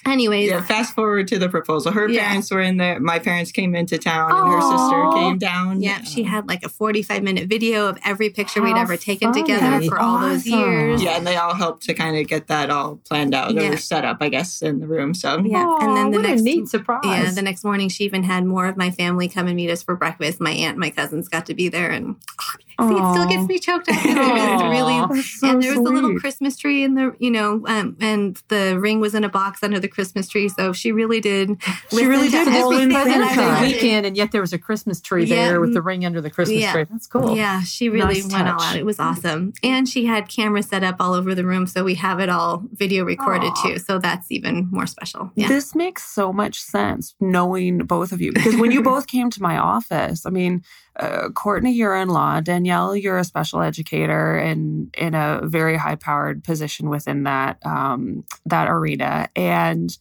anyways, 0.06 0.50
Yeah, 0.50 0.62
fast 0.62 0.96
forward 0.96 1.28
to 1.30 1.40
the 1.40 1.50
proposal. 1.50 1.92
Her 1.92 2.08
Yeah. 2.10 2.28
parents 2.28 2.52
were 2.52 2.62
in 2.62 2.78
there. 2.78 3.00
My 3.00 3.20
parents 3.20 3.52
came 3.52 3.76
into 3.76 3.98
town, 3.98 4.32
and 4.32 4.48
her 4.54 4.62
sister 4.62 5.10
came 5.14 5.38
down. 5.38 5.82
Yeah, 5.82 6.02
she 6.04 6.24
had 6.24 6.48
like 6.48 6.64
a 6.64 6.70
45 6.70 7.24
minute 7.24 7.48
video 7.50 7.88
of 7.88 7.98
every 8.06 8.30
picture 8.30 8.62
we'd 8.62 8.76
ever 8.78 8.98
taken 8.98 9.32
funny. 9.34 9.44
together 9.44 9.82
for 9.88 10.00
all 10.00 10.20
those 10.20 10.46
years. 10.46 11.02
Yeah, 11.04 11.18
and 11.18 11.26
they 11.28 11.36
all 11.36 11.54
helped 11.54 11.84
to 11.84 11.94
kind 11.94 12.18
of 12.18 12.28
get 12.28 12.48
that 12.48 12.70
all 12.70 12.98
planned 13.08 13.34
out 13.34 13.54
Yeah. 13.54 13.72
or 13.74 13.78
set 13.78 14.06
up, 14.06 14.18
I 14.22 14.30
guess, 14.30 14.62
in 14.62 14.80
the 14.80 14.88
room. 14.88 15.14
So 15.14 15.42
Yeah, 15.44 15.78
and 15.82 15.96
then 15.98 16.12
the 16.12 16.18
what 16.20 16.28
next 16.28 16.42
a 16.42 16.44
neat 16.44 16.68
surprise. 16.70 17.02
yeah, 17.06 17.32
the 17.32 17.42
next 17.42 17.64
morning 17.64 17.90
she 17.90 18.04
even 18.06 18.24
had 18.24 18.46
more 18.46 18.66
of 18.68 18.78
my 18.78 18.92
family 18.92 19.28
come 19.28 19.48
and 19.48 19.56
meet 19.56 19.70
us 19.70 19.84
for 19.84 19.96
breakfast. 19.96 20.40
My 20.40 20.52
aunt, 20.52 20.78
my 20.78 20.90
cousins 20.90 21.28
got 21.28 21.46
to 21.48 21.54
be 21.54 21.70
there, 21.70 21.90
and 21.92 22.16
see, 22.82 22.86
it 22.96 23.12
still 23.14 23.28
gets 23.28 23.48
me 23.48 23.60
choked 23.60 23.90
up. 23.90 23.96
It 24.06 24.16
was 24.18 24.64
really 24.64 25.16
That's 25.18 25.40
so 25.40 25.50
and 25.50 25.62
there 25.64 25.72
was 25.72 25.80
a 25.80 25.94
little. 25.94 26.20
Christmas 26.20 26.58
tree 26.58 26.84
in 26.84 26.96
the, 26.96 27.14
you 27.20 27.30
know, 27.32 27.64
um, 27.68 27.96
and 28.00 28.42
the 28.48 28.78
ring 28.80 29.00
was 29.00 29.14
in 29.16 29.24
a 29.24 29.30
box 29.30 29.64
under 29.64 29.80
the 29.80 29.88
Christmas 29.90 30.28
tree. 30.28 30.50
So 30.50 30.74
she 30.74 30.92
really 30.92 31.20
did. 31.20 31.58
She 31.90 32.06
really 32.06 32.30
did 32.30 32.46
to 32.46 32.52
in 32.72 32.90
weekend, 33.62 34.06
and 34.06 34.16
yet 34.16 34.32
there 34.32 34.42
was 34.42 34.54
a 34.54 34.58
Christmas 34.58 35.02
tree 35.02 35.26
Yeah. 35.26 35.48
there 35.48 35.62
with 35.62 35.74
the 35.74 35.80
mm, 35.80 35.86
ring 35.86 36.06
under 36.06 36.22
the 36.22 36.30
Christmas 36.30 36.60
Yeah. 36.62 36.72
tree. 36.72 36.86
That's 36.90 37.08
cool. 37.08 37.36
Yeah, 37.36 37.62
she 37.64 37.90
really 37.90 38.22
Nice 38.22 38.32
went 38.32 38.48
all 38.48 38.62
out. 38.62 38.76
It 38.76 38.86
was 38.86 39.00
awesome. 39.00 39.54
And 39.64 39.88
she 39.90 40.06
had 40.06 40.30
cameras 40.30 40.68
set 40.68 40.84
up 40.84 40.98
all 41.00 41.14
over 41.14 41.34
the 41.36 41.46
room. 41.46 41.66
So 41.68 41.84
we 41.84 41.96
have 41.96 42.20
it 42.20 42.30
all 42.30 42.64
video 42.74 43.04
recorded 43.06 43.52
Aw. 43.56 43.62
too. 43.64 43.80
So 43.80 44.00
that's 44.00 44.32
even 44.32 44.70
more 44.72 44.88
special. 44.88 45.32
Yeah. 45.36 45.48
This 45.48 45.76
makes 45.76 46.04
so 46.04 46.32
much 46.32 46.62
sense 46.62 47.16
knowing 47.20 47.80
both 47.80 48.12
of 48.12 48.22
you 48.22 48.32
because 48.32 48.56
when 48.56 48.72
you 48.72 48.82
both 48.94 49.08
came 49.08 49.30
to 49.32 49.42
my 49.42 49.58
office, 49.58 50.26
I 50.26 50.30
mean, 50.30 50.64
uh, 51.00 51.30
Courtney, 51.30 51.72
your 51.72 51.96
in-law, 51.96 52.42
Danielle, 52.42 52.96
you're 52.96 53.18
a 53.18 53.24
special 53.24 53.62
educator 53.62 54.38
and 54.38 54.94
in 54.98 55.16
a 55.16 55.42
very 55.44 55.78
high-powered 55.78 56.44
position 56.44 56.90
within 56.90 57.24
that 57.24 57.58
um, 57.66 58.24
that 58.46 58.70
arena, 58.70 59.30
and 59.36 59.98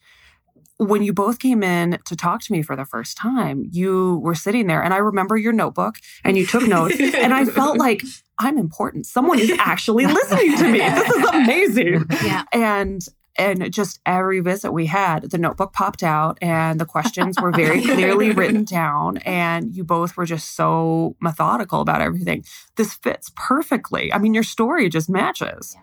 when 0.79 1.03
you 1.03 1.13
both 1.13 1.41
came 1.41 1.63
in 1.63 1.99
to 2.05 2.15
talk 2.15 2.41
to 2.41 2.53
me 2.53 2.63
for 2.63 2.77
the 2.77 2.85
first 2.85 3.17
time, 3.17 3.69
you 3.73 4.21
were 4.23 4.35
sitting 4.35 4.69
there, 4.69 4.83
and 4.83 4.95
I 4.95 4.99
remember 4.99 5.37
your 5.37 5.53
notebook, 5.53 5.97
and 6.25 6.37
you 6.37 6.47
took 6.47 6.67
notes, 6.67 6.99
and 7.01 7.35
I 7.35 7.45
felt 7.45 7.79
like 7.87 8.03
I'm 8.39 8.59
important. 8.59 9.07
Someone 9.07 9.41
is 9.41 9.51
actually 9.59 10.07
listening 10.07 10.57
to 10.57 10.69
me. 10.69 10.79
This 10.79 11.11
is 11.11 11.25
amazing 11.33 12.05
yeah. 12.25 12.45
and 12.53 13.05
and 13.39 13.73
just 13.73 14.01
every 14.05 14.41
visit 14.41 14.73
we 14.73 14.87
had 14.87 15.31
the 15.31 15.39
notebook 15.39 15.73
popped 15.73 16.03
out 16.03 16.37
and 16.43 16.81
the 16.81 16.85
questions 16.85 17.41
were 17.41 17.53
very 17.53 17.81
clearly 17.85 18.33
written 18.33 18.65
down 18.65 19.19
and 19.19 19.75
you 19.75 19.85
both 19.85 20.17
were 20.17 20.27
just 20.27 20.57
so 20.57 21.17
methodical 21.21 21.81
about 21.81 22.03
everything. 22.03 22.45
This 22.77 22.95
fits 22.95 23.31
perfectly. 23.37 24.13
I 24.13 24.19
mean 24.19 24.35
your 24.35 24.43
story 24.43 24.89
just 24.89 25.09
matches. 25.09 25.77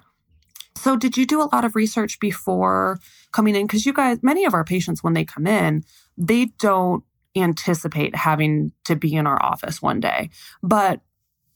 So 0.76 0.98
did 0.98 1.18
you 1.18 1.26
do 1.26 1.42
a 1.42 1.50
lot 1.54 1.66
of 1.66 1.76
research 1.76 2.20
before 2.20 3.00
coming 3.32 3.56
in? 3.56 3.66
Because 3.66 3.86
you 3.86 3.94
guys 3.94 4.20
many 4.22 4.46
of 4.46 4.54
our 4.54 4.66
patients 4.66 5.04
when 5.04 5.14
they 5.14 5.26
come 5.26 5.48
in 5.48 5.84
they 6.18 6.46
don't 6.60 7.04
anticipate 7.36 8.16
having 8.16 8.72
to 8.86 8.96
be 8.96 9.14
in 9.14 9.28
our 9.28 9.42
office 9.44 9.82
one 9.82 10.00
day. 10.00 10.30
But 10.64 11.02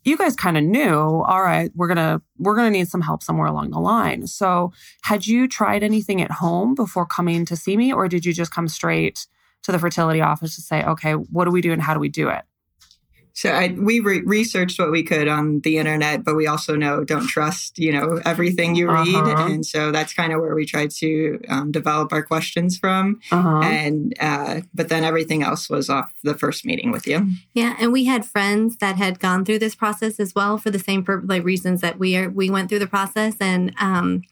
you 0.10 0.18
guys 0.18 0.36
kind 0.36 0.58
of 0.58 0.64
knew 0.64 0.96
all 0.96 1.42
right 1.42 1.72
we're 1.76 1.88
gonna 1.88 2.22
we're 2.38 2.56
gonna 2.56 2.70
need 2.70 2.88
some 2.88 3.02
help 3.02 3.24
somewhere 3.24 3.48
along 3.48 3.72
the 3.72 3.80
line. 3.80 4.28
So 4.28 4.74
had 5.04 5.28
you 5.28 5.48
tried 5.48 5.84
anything 5.84 6.22
at 6.22 6.32
home 6.32 6.76
before 6.76 7.06
coming 7.06 7.46
to 7.46 7.56
see 7.56 7.78
me 7.78 7.94
or 7.94 8.08
did 8.08 8.26
you 8.26 8.34
just 8.34 8.52
come 8.52 8.68
straight 8.68 9.28
to 9.64 9.72
the 9.72 9.80
fertility 9.80 10.22
office 10.22 10.56
to 10.56 10.62
say 10.62 10.84
okay 10.84 11.14
what 11.14 11.46
do 11.46 11.52
we 11.52 11.62
do 11.62 11.72
and 11.72 11.82
how 11.82 11.94
do 11.94 12.00
we 12.00 12.10
do 12.10 12.30
it 12.30 12.44
So 13.40 13.52
I, 13.52 13.70
we 13.70 14.02
re- 14.02 14.22
researched 14.26 14.78
what 14.80 14.92
we 14.92 15.02
could 15.02 15.30
on 15.30 15.62
the 15.62 15.78
internet, 15.78 16.26
but 16.26 16.36
we 16.36 16.46
also 16.46 16.76
know 16.76 17.06
don't 17.06 17.26
trust, 17.26 17.80
you 17.80 17.94
know, 17.94 18.20
everything 18.26 18.76
you 18.76 18.92
read. 18.92 19.16
Uh-huh. 19.16 19.46
And 19.46 19.66
so 19.66 19.94
that's 19.94 20.14
kind 20.14 20.34
of 20.34 20.42
where 20.42 20.54
we 20.54 20.66
tried 20.66 20.92
to 20.98 21.40
um, 21.48 21.72
develop 21.72 22.12
our 22.12 22.22
questions 22.22 22.78
from. 22.78 23.22
uh-huh. 23.32 23.62
And, 23.62 24.14
uh, 24.20 24.60
but 24.74 24.90
then 24.90 25.06
everything 25.06 25.42
else 25.42 25.70
was 25.70 25.90
off 25.90 26.14
the 26.22 26.34
first 26.34 26.66
meeting 26.66 26.92
with 26.92 27.08
you. 27.08 27.30
Yeah, 27.54 27.78
and 27.80 27.94
we 27.94 28.04
had 28.04 28.26
friends 28.26 28.76
that 28.80 28.98
had 28.98 29.22
gone 29.22 29.46
through 29.46 29.60
this 29.60 29.74
process 29.74 30.20
as 30.20 30.36
well 30.36 30.58
for 30.58 30.70
the 30.70 30.78
same 30.78 31.06
pur- 31.06 31.24
like 31.24 31.46
reasons 31.46 31.80
that 31.80 31.98
we 31.98 32.18
are 32.18 32.30
we 32.30 32.50
went 32.50 32.68
through 32.68 32.80
the 32.80 32.88
process, 32.88 33.38
and 33.40 33.74
um, 33.80 34.24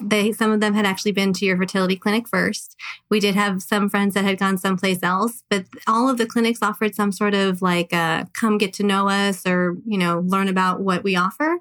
they 0.00 0.32
some 0.32 0.50
of 0.50 0.60
them 0.60 0.74
had 0.74 0.86
actually 0.86 1.12
been 1.12 1.32
to 1.34 1.44
your 1.44 1.56
fertility 1.56 1.96
clinic 1.96 2.28
first. 2.28 2.76
We 3.10 3.20
did 3.20 3.34
have 3.34 3.62
some 3.62 3.88
friends 3.88 4.14
that 4.14 4.24
had 4.24 4.38
gone 4.38 4.58
someplace 4.58 5.02
else, 5.02 5.42
but 5.50 5.66
all 5.86 6.08
of 6.08 6.18
the 6.18 6.26
clinics 6.26 6.62
offered 6.62 6.94
some 6.94 7.12
sort 7.12 7.34
of 7.34 7.62
like 7.62 7.92
uh, 7.92 8.24
come 8.32 8.58
get 8.58 8.72
to 8.74 8.82
know 8.82 9.08
us 9.08 9.46
or 9.46 9.76
you 9.86 9.98
know 9.98 10.20
learn 10.26 10.48
about 10.48 10.80
what 10.80 11.02
we 11.02 11.16
offer. 11.16 11.58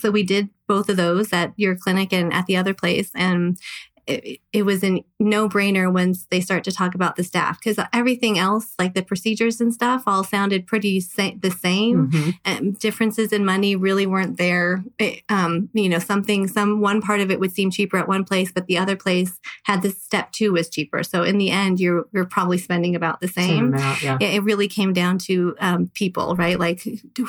So 0.00 0.10
we 0.10 0.22
did 0.22 0.48
both 0.66 0.88
of 0.88 0.96
those 0.96 1.32
at 1.32 1.52
your 1.56 1.76
clinic 1.76 2.12
and 2.12 2.32
at 2.32 2.46
the 2.46 2.56
other 2.56 2.74
place, 2.74 3.10
and 3.14 3.58
it, 4.06 4.40
it 4.56 4.64
was 4.64 4.82
a 4.82 5.04
no 5.20 5.48
brainer 5.50 5.92
once 5.92 6.26
they 6.30 6.40
start 6.40 6.64
to 6.64 6.72
talk 6.72 6.94
about 6.94 7.16
the 7.16 7.22
staff 7.22 7.58
because 7.62 7.78
everything 7.92 8.38
else, 8.38 8.72
like 8.78 8.94
the 8.94 9.02
procedures 9.02 9.60
and 9.60 9.72
stuff, 9.72 10.04
all 10.06 10.24
sounded 10.24 10.66
pretty 10.66 10.98
sa- 10.98 11.32
the 11.38 11.50
same. 11.50 12.10
Mhm. 12.10 12.34
And 12.46 12.78
differences 12.78 13.32
in 13.32 13.44
money 13.44 13.76
really 13.76 14.06
weren't 14.06 14.38
there. 14.38 14.82
It, 14.98 15.22
um, 15.28 15.68
you 15.74 15.90
know, 15.90 15.98
something, 15.98 16.48
some 16.48 16.80
one 16.80 17.02
part 17.02 17.20
of 17.20 17.30
it 17.30 17.38
would 17.38 17.52
seem 17.52 17.70
cheaper 17.70 17.98
at 17.98 18.08
one 18.08 18.24
place, 18.24 18.50
but 18.50 18.66
the 18.66 18.78
other 18.78 18.96
place 18.96 19.38
had 19.64 19.82
this 19.82 20.02
step 20.02 20.32
two 20.32 20.52
was 20.54 20.70
cheaper. 20.70 21.02
So 21.02 21.22
in 21.22 21.36
the 21.36 21.50
end, 21.50 21.78
you're 21.78 22.06
you're 22.14 22.24
probably 22.24 22.56
spending 22.58 22.96
about 22.96 23.20
the 23.20 23.28
Same 23.28 23.46
same. 23.48 23.74
amount, 23.74 24.02
yeah. 24.02 24.16
It 24.20 24.36
it 24.36 24.42
really 24.42 24.68
came 24.68 24.92
down 24.94 25.18
to 25.28 25.54
um, 25.60 25.90
people, 25.92 26.34
right? 26.36 26.58
Like 26.58 26.80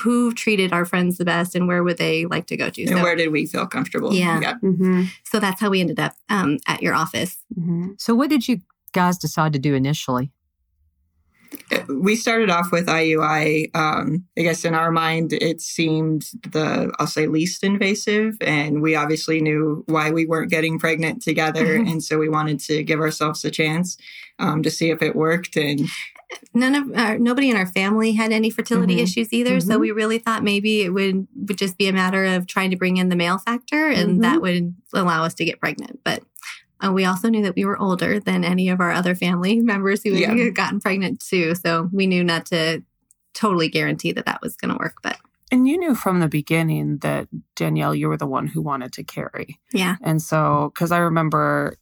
who 0.04 0.34
treated 0.34 0.72
our 0.72 0.86
friends 0.86 1.18
the 1.18 1.26
best, 1.26 1.56
and 1.56 1.68
where 1.68 1.84
would 1.84 1.98
they 1.98 2.26
like 2.26 2.48
to 2.48 2.56
go 2.56 2.70
to? 2.70 2.82
And 2.84 2.92
So, 2.92 3.04
where 3.04 3.16
did 3.18 3.32
we 3.34 3.46
feel 3.46 3.68
comfortable? 3.68 4.14
Yeah. 4.14 4.54
mm-hmm. 4.64 5.04
so 5.24 5.40
that's 5.42 5.60
how 5.60 5.70
we 5.70 5.82
ended 5.82 6.00
up 6.00 6.14
um, 6.30 6.58
at 6.68 6.82
your 6.82 6.94
office. 6.94 7.17
Mm-hmm. 7.26 7.92
So, 7.98 8.16
what 8.16 8.30
did 8.30 8.48
you 8.48 8.60
guys 8.94 9.18
decide 9.18 9.54
to 9.54 9.60
do 9.60 9.74
initially? 9.76 10.32
we 11.88 12.16
started 12.16 12.50
off 12.50 12.72
with 12.72 12.88
IUI. 12.88 13.76
Um, 13.76 14.26
I 14.38 14.42
guess 14.42 14.66
in 14.66 14.74
our 14.74 14.92
mind, 14.92 15.34
it 15.34 15.62
seemed 15.62 16.26
the, 16.44 16.92
I'll 17.00 17.08
say, 17.08 17.28
least 17.28 17.64
invasive. 17.64 18.38
And 18.42 18.82
we 18.82 18.96
obviously 18.96 19.42
knew 19.42 19.84
why 19.88 20.12
we 20.12 20.26
weren't 20.26 20.52
getting 20.52 20.80
pregnant 20.80 21.22
together. 21.22 21.80
Mhm. 21.80 21.92
And 21.92 22.04
so 22.04 22.18
we 22.18 22.30
wanted 22.30 22.60
to 22.62 22.84
give 22.84 23.00
ourselves 23.00 23.44
a 23.46 23.52
chance 23.52 23.98
um, 24.40 24.62
to 24.64 24.70
see 24.70 24.90
if 24.92 25.02
it 25.02 25.16
worked. 25.16 25.56
And 25.56 25.88
none 26.54 26.76
of 26.76 26.92
our, 26.98 27.18
nobody 27.18 27.50
in 27.50 27.56
our 27.56 27.68
family 27.68 28.12
had 28.12 28.32
any 28.32 28.50
fertility 28.50 28.98
Mhm. 28.98 29.04
issues 29.04 29.34
either. 29.34 29.60
So 29.60 29.78
Mhm. 29.78 29.82
we 29.82 29.92
really 29.92 30.20
thought 30.20 30.44
maybe 30.44 30.82
it 30.82 30.94
would 30.94 31.28
would 31.36 31.58
just 31.58 31.78
be 31.78 31.88
a 31.88 31.94
matter 31.94 32.26
of 32.26 32.48
trying 32.48 32.72
to 32.72 32.78
bring 32.78 32.98
in 32.98 33.10
the 33.10 33.16
male 33.16 33.38
factor, 33.38 33.88
and 33.88 34.24
that 34.24 34.42
would 34.42 34.76
allow 34.94 35.24
us 35.24 35.34
to 35.36 35.46
get 35.46 35.60
pregnant. 35.60 36.02
But 36.04 36.24
uh, 36.86 36.92
we 36.92 37.06
also 37.06 37.30
knew 37.30 37.44
that 37.44 37.56
we 37.56 37.66
were 37.66 37.78
older 37.80 38.20
than 38.20 38.44
any 38.44 38.70
of 38.70 38.80
our 38.80 38.92
other 38.92 39.16
family 39.16 39.60
members 39.74 40.04
who 40.04 40.12
Yeah. 40.12 40.34
had 40.36 40.56
gotten 40.56 40.80
pregnant 40.80 41.20
too. 41.20 41.56
So 41.56 41.90
we 41.92 42.08
knew 42.08 42.24
not 42.24 42.46
to 42.48 42.84
totally 43.34 43.70
guarantee 43.70 44.12
that 44.14 44.26
that 44.26 44.42
was 44.42 44.56
going 44.56 44.72
to 44.72 44.78
work. 44.78 44.98
But 45.04 45.18
And 45.52 45.68
you 45.68 45.78
knew 45.78 45.96
from 45.96 46.20
the 46.20 46.28
beginning 46.28 46.98
that 47.00 47.28
Danielle, 47.56 47.96
you 47.96 48.10
were 48.10 48.18
the 48.18 48.28
one 48.28 48.48
who 48.48 48.62
wanted 48.62 48.92
to 48.94 49.04
carry. 49.04 49.60
yeah, 49.74 49.96
And 50.02 50.22
so, 50.22 50.72
because 50.74 50.92
I 50.92 50.98
remember 51.00 51.78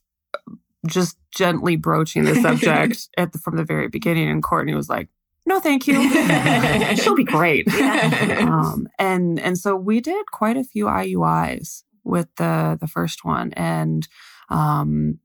just 0.86 1.18
gently 1.34 1.76
broaching 1.76 2.24
the 2.24 2.36
subject 2.36 3.08
at 3.18 3.32
the, 3.32 3.38
from 3.38 3.56
the 3.56 3.64
very 3.64 3.88
beginning, 3.88 4.28
and 4.30 4.42
Courtney 4.42 4.74
was 4.74 4.88
like, 4.88 5.08
"No, 5.44 5.58
thank 5.58 5.86
you. 5.88 5.94
She'll 6.96 7.16
be 7.16 7.24
great." 7.24 7.66
um, 7.72 8.88
and 8.98 9.40
and 9.40 9.58
so 9.58 9.74
we 9.76 10.00
did 10.00 10.26
quite 10.30 10.56
a 10.56 10.62
few 10.64 10.84
IUIs 10.86 11.82
with 12.04 12.28
the 12.36 12.78
the 12.80 12.86
first 12.86 13.24
one, 13.24 13.52
and 13.54 14.06
um, 14.48 15.18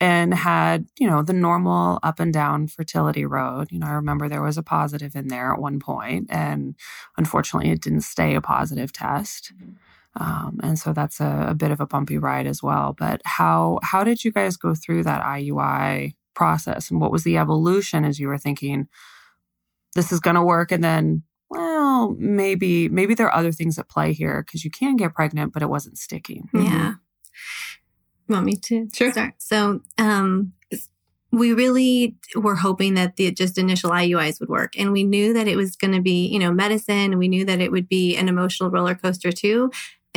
and 0.00 0.34
had 0.34 0.86
you 0.98 1.08
know 1.08 1.22
the 1.22 1.32
normal 1.32 1.98
up 2.02 2.20
and 2.20 2.32
down 2.32 2.66
fertility 2.66 3.24
road. 3.24 3.68
You 3.70 3.78
know, 3.78 3.86
I 3.86 3.92
remember 3.92 4.28
there 4.28 4.42
was 4.42 4.58
a 4.58 4.62
positive 4.62 5.16
in 5.16 5.28
there 5.28 5.52
at 5.52 5.60
one 5.60 5.80
point, 5.80 6.26
and 6.30 6.74
unfortunately, 7.16 7.70
it 7.70 7.80
didn't 7.80 8.02
stay 8.02 8.34
a 8.34 8.40
positive 8.40 8.92
test. 8.92 9.52
Um, 10.18 10.60
and 10.62 10.78
so 10.78 10.94
that's 10.94 11.20
a, 11.20 11.46
a 11.50 11.54
bit 11.54 11.70
of 11.70 11.80
a 11.80 11.86
bumpy 11.86 12.16
ride 12.16 12.46
as 12.46 12.62
well. 12.62 12.94
But 12.96 13.20
how 13.24 13.80
how 13.82 14.04
did 14.04 14.24
you 14.24 14.32
guys 14.32 14.56
go 14.56 14.74
through 14.74 15.04
that 15.04 15.22
IUI 15.22 16.14
process, 16.34 16.90
and 16.90 17.00
what 17.00 17.12
was 17.12 17.24
the 17.24 17.38
evolution 17.38 18.04
as 18.04 18.18
you 18.18 18.28
were 18.28 18.38
thinking 18.38 18.88
this 19.94 20.12
is 20.12 20.20
going 20.20 20.36
to 20.36 20.42
work, 20.42 20.72
and 20.72 20.84
then 20.84 21.22
well 21.48 22.14
maybe 22.18 22.88
maybe 22.88 23.14
there 23.14 23.28
are 23.28 23.34
other 23.34 23.52
things 23.52 23.78
at 23.78 23.88
play 23.88 24.12
here 24.12 24.42
because 24.44 24.64
you 24.64 24.70
can 24.70 24.96
get 24.96 25.14
pregnant, 25.14 25.52
but 25.52 25.62
it 25.62 25.70
wasn't 25.70 25.98
sticking. 25.98 26.48
yeah. 26.52 26.94
Want 28.28 28.44
me 28.46 28.56
to 28.56 28.88
Sure. 28.92 29.12
start? 29.12 29.34
So, 29.38 29.80
um, 29.98 30.52
we 31.32 31.52
really 31.52 32.16
were 32.34 32.54
hoping 32.54 32.94
that 32.94 33.16
the 33.16 33.30
just 33.30 33.58
initial 33.58 33.90
IUIs 33.90 34.40
would 34.40 34.48
work. 34.48 34.72
And 34.78 34.90
we 34.92 35.04
knew 35.04 35.32
that 35.34 35.46
it 35.48 35.56
was 35.56 35.76
going 35.76 35.92
to 35.92 36.00
be, 36.00 36.26
you 36.28 36.38
know, 36.38 36.52
medicine. 36.52 37.18
We 37.18 37.28
knew 37.28 37.44
that 37.44 37.60
it 37.60 37.70
would 37.70 37.88
be 37.88 38.16
an 38.16 38.28
emotional 38.28 38.70
roller 38.70 38.94
coaster 38.94 39.32
too. 39.32 39.70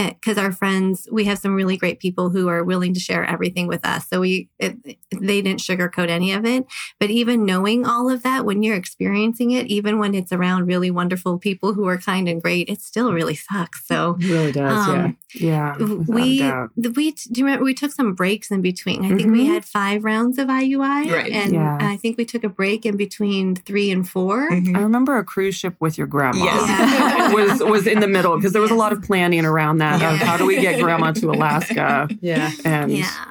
Because 0.08 0.38
our 0.38 0.52
friends, 0.52 1.08
we 1.12 1.26
have 1.26 1.40
some 1.40 1.56
really 1.56 1.76
great 1.78 2.00
people 2.00 2.30
who 2.30 2.48
are 2.48 2.64
willing 2.64 2.94
to 2.94 3.00
share 3.00 3.26
everything 3.26 3.68
with 3.68 3.86
us. 3.86 4.08
So 4.08 4.22
we, 4.22 4.50
it, 4.58 4.78
they 5.12 5.42
didn't 5.42 5.60
sugarcoat 5.60 6.10
any 6.10 6.32
of 6.32 6.46
it. 6.46 6.66
But 7.00 7.10
even 7.10 7.46
knowing 7.46 7.86
all 7.86 8.10
of 8.10 8.24
that, 8.24 8.46
when 8.46 8.64
you're 8.64 8.76
experiencing 8.78 9.52
it, 9.52 9.68
even 9.68 10.00
when 10.00 10.16
it's 10.16 10.32
around 10.32 10.68
really 10.68 10.90
wonderful 10.92 11.38
people 11.38 11.74
who 11.74 11.86
are 11.88 11.98
kind 11.98 12.28
and 12.30 12.42
great, 12.42 12.70
it 12.70 12.82
still 12.82 13.12
really 13.14 13.36
sucks. 13.36 13.86
So 13.88 14.18
It 14.20 14.30
really 14.30 14.52
does, 14.54 14.88
yeah. 14.88 15.04
um, 15.04 15.18
Yeah, 15.36 15.78
without 15.78 16.70
a 16.78 16.90
we 16.90 16.90
we 16.96 17.12
do 17.12 17.40
you 17.42 17.46
remember 17.46 17.66
we 17.66 17.74
took 17.74 17.92
some 17.92 18.14
breaks 18.14 18.50
in 18.52 18.62
between. 18.62 19.04
I 19.06 19.10
think 19.10 19.32
we 19.32 19.44
Mhm. 19.46 19.54
had 19.54 19.66
five 19.66 20.04
rounds 20.04 20.38
of 20.38 20.48
IUI, 20.50 21.12
Right. 21.12 21.32
and 21.32 21.54
Yeah. 21.54 21.78
I 21.80 21.98
think 21.98 22.18
we 22.18 22.26
took 22.26 22.44
a 22.44 22.50
break 22.50 22.86
in 22.86 22.96
between 22.98 23.56
three 23.56 23.92
and 23.92 24.08
4 24.08 24.50
Mhm. 24.50 24.76
I 24.78 24.82
remember 24.82 25.18
a 25.18 25.24
cruise 25.24 25.56
ship 25.56 25.76
with 25.80 25.98
your 25.98 26.08
grandma 26.08 26.46
Yes. 26.46 27.34
was 27.34 27.64
was 27.70 27.88
in 27.88 28.00
the 28.00 28.08
middle 28.08 28.36
because 28.38 28.54
there 28.54 28.62
was 28.62 28.72
a 28.72 28.76
lot 28.76 28.92
of 28.92 29.02
planning 29.02 29.46
around 29.46 29.78
that 29.80 29.89
of 29.96 30.02
Yeah. 30.02 30.16
how 30.18 30.38
do 30.38 30.46
we 30.46 30.60
get 30.60 30.80
grandma 30.80 31.12
to 31.14 31.32
Alaska 31.32 32.08
Yeah. 32.22 32.52
and 32.66 32.92
Yeah. 32.92 33.26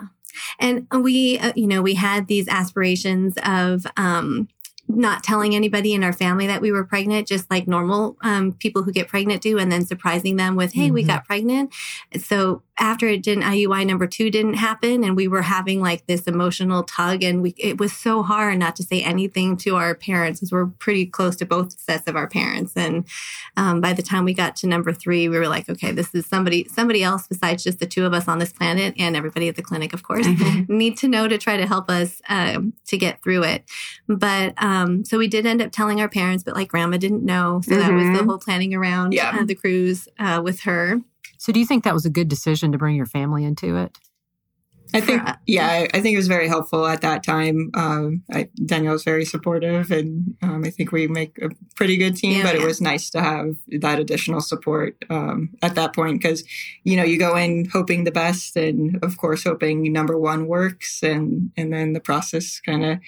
And 0.60 0.86
we, 0.92 1.38
uh, 1.38 1.52
you 1.56 1.66
know, 1.66 1.82
we 1.82 1.94
had 1.94 2.26
these 2.26 2.48
aspirations 2.48 3.34
of 3.44 3.86
um, 3.96 4.48
not 4.88 5.22
telling 5.22 5.54
anybody 5.54 5.92
in 5.94 6.02
our 6.02 6.12
family 6.12 6.46
that 6.46 6.60
we 6.62 6.72
were 6.72 6.84
pregnant, 6.84 7.28
just 7.28 7.50
like 7.50 7.68
normal 7.68 8.16
um, 8.22 8.52
people 8.54 8.82
who 8.82 8.90
get 8.92 9.06
pregnant 9.08 9.42
do, 9.42 9.58
and 9.58 9.70
then 9.70 9.84
surprising 9.84 10.36
them 10.36 10.56
with, 10.56 10.72
hey, 10.72 10.90
we 10.90 11.02
Mhm. 11.04 11.08
got 11.08 11.24
pregnant. 11.26 11.72
So 12.18 12.62
after 12.80 13.06
it 13.08 13.22
didn't, 13.22 13.44
IUI 13.44 13.86
number 13.86 14.06
two 14.06 14.30
didn't 14.30 14.54
happen, 14.54 15.02
and 15.04 15.16
we 15.16 15.26
were 15.28 15.42
having 15.42 15.80
like 15.80 16.06
this 16.06 16.22
emotional 16.28 16.82
tug, 16.84 17.22
and 17.24 17.42
we, 17.42 17.54
it 17.58 17.78
was 17.80 17.92
so 17.92 18.22
hard 18.22 18.58
not 18.58 18.76
to 18.76 18.82
say 18.82 19.02
anything 19.02 19.56
to 19.58 19.76
our 19.76 19.94
parents 19.94 20.38
because 20.40 20.52
we're 20.52 20.66
pretty 20.66 21.04
close 21.06 21.34
to 21.36 21.44
both 21.46 21.78
sets 21.78 22.06
of 22.06 22.14
our 22.16 22.28
parents. 22.28 22.72
And 22.76 23.04
um, 23.56 23.80
by 23.80 23.92
the 23.92 24.02
time 24.02 24.24
we 24.24 24.32
got 24.34 24.54
to 24.56 24.66
number 24.68 24.92
three, 24.92 25.28
we 25.28 25.38
were 25.38 25.48
like, 25.48 25.68
okay, 25.68 25.90
this 25.90 26.14
is 26.14 26.26
somebody, 26.26 26.66
somebody 26.72 27.02
else 27.02 27.26
besides 27.26 27.64
just 27.64 27.80
the 27.80 27.86
two 27.86 28.04
of 28.06 28.14
us 28.14 28.28
on 28.28 28.38
this 28.38 28.52
planet 28.52 28.94
and 28.98 29.16
everybody 29.16 29.48
at 29.48 29.56
the 29.56 29.62
clinic, 29.62 29.92
of 29.92 30.02
course, 30.02 30.26
need 30.68 30.96
to 30.98 31.08
know 31.08 31.26
to 31.26 31.38
try 31.38 31.56
to 31.56 31.66
help 31.66 31.90
us 31.90 32.22
um, 32.28 32.72
to 32.86 32.96
get 32.96 33.22
through 33.22 33.42
it. 33.44 33.64
But 34.06 34.54
um, 34.62 35.04
so 35.04 35.18
we 35.18 35.26
did 35.28 35.46
end 35.46 35.60
up 35.62 35.72
telling 35.72 36.00
our 36.00 36.08
parents, 36.08 36.44
but 36.44 36.54
like 36.54 36.68
grandma 36.68 36.96
didn't 36.96 37.24
know. 37.24 37.60
So 37.64 37.76
that 37.76 37.92
was 37.92 38.04
the 38.04 38.22
Mhm. 38.22 38.26
whole 38.26 38.38
planning 38.38 38.74
around 38.74 39.12
Yeah. 39.14 39.36
uh, 39.40 39.44
the 39.44 39.54
cruise 39.54 40.08
uh, 40.18 40.40
with 40.44 40.60
her. 40.60 41.00
So 41.38 41.52
do 41.52 41.60
you 41.60 41.66
think 41.66 41.84
that 41.84 41.94
was 41.94 42.04
a 42.04 42.10
good 42.10 42.28
decision 42.28 42.72
to 42.72 42.78
bring 42.78 42.96
your 42.96 43.06
family 43.06 43.44
into 43.44 43.76
it? 43.76 43.96
I 44.94 45.02
think, 45.02 45.22
yeah, 45.46 45.66
I, 45.66 45.88
I 45.92 46.00
think 46.00 46.14
it 46.14 46.16
was 46.16 46.28
very 46.28 46.48
helpful 46.48 46.86
at 46.86 47.02
that 47.02 47.22
time. 47.22 47.70
Um, 47.74 48.22
I, 48.32 48.48
Danielle 48.64 48.94
was 48.94 49.04
very 49.04 49.26
supportive, 49.26 49.90
and 49.90 50.34
um, 50.40 50.64
I 50.64 50.70
think 50.70 50.92
we 50.92 51.06
make 51.06 51.36
a 51.42 51.50
pretty 51.76 51.98
good 51.98 52.16
team. 52.16 52.38
Yeah, 52.38 52.42
but 52.42 52.54
it 52.54 52.64
was 52.64 52.80
nice 52.80 53.10
to 53.10 53.20
have 53.20 53.56
that 53.68 53.98
additional 53.98 54.40
support 54.40 54.96
um, 55.10 55.50
at 55.60 55.74
that 55.74 55.94
point 55.94 56.22
because, 56.22 56.42
you 56.84 56.96
know, 56.96 57.04
you 57.04 57.18
go 57.18 57.36
in 57.36 57.66
hoping 57.66 58.04
the 58.04 58.10
best, 58.10 58.56
and 58.56 58.98
of 59.02 59.18
course, 59.18 59.44
hoping 59.44 59.92
number 59.92 60.18
one 60.18 60.46
works, 60.46 61.02
and 61.02 61.50
and 61.54 61.70
then 61.70 61.92
the 61.92 62.00
process 62.00 62.58
kind 62.58 62.82
of 62.82 62.98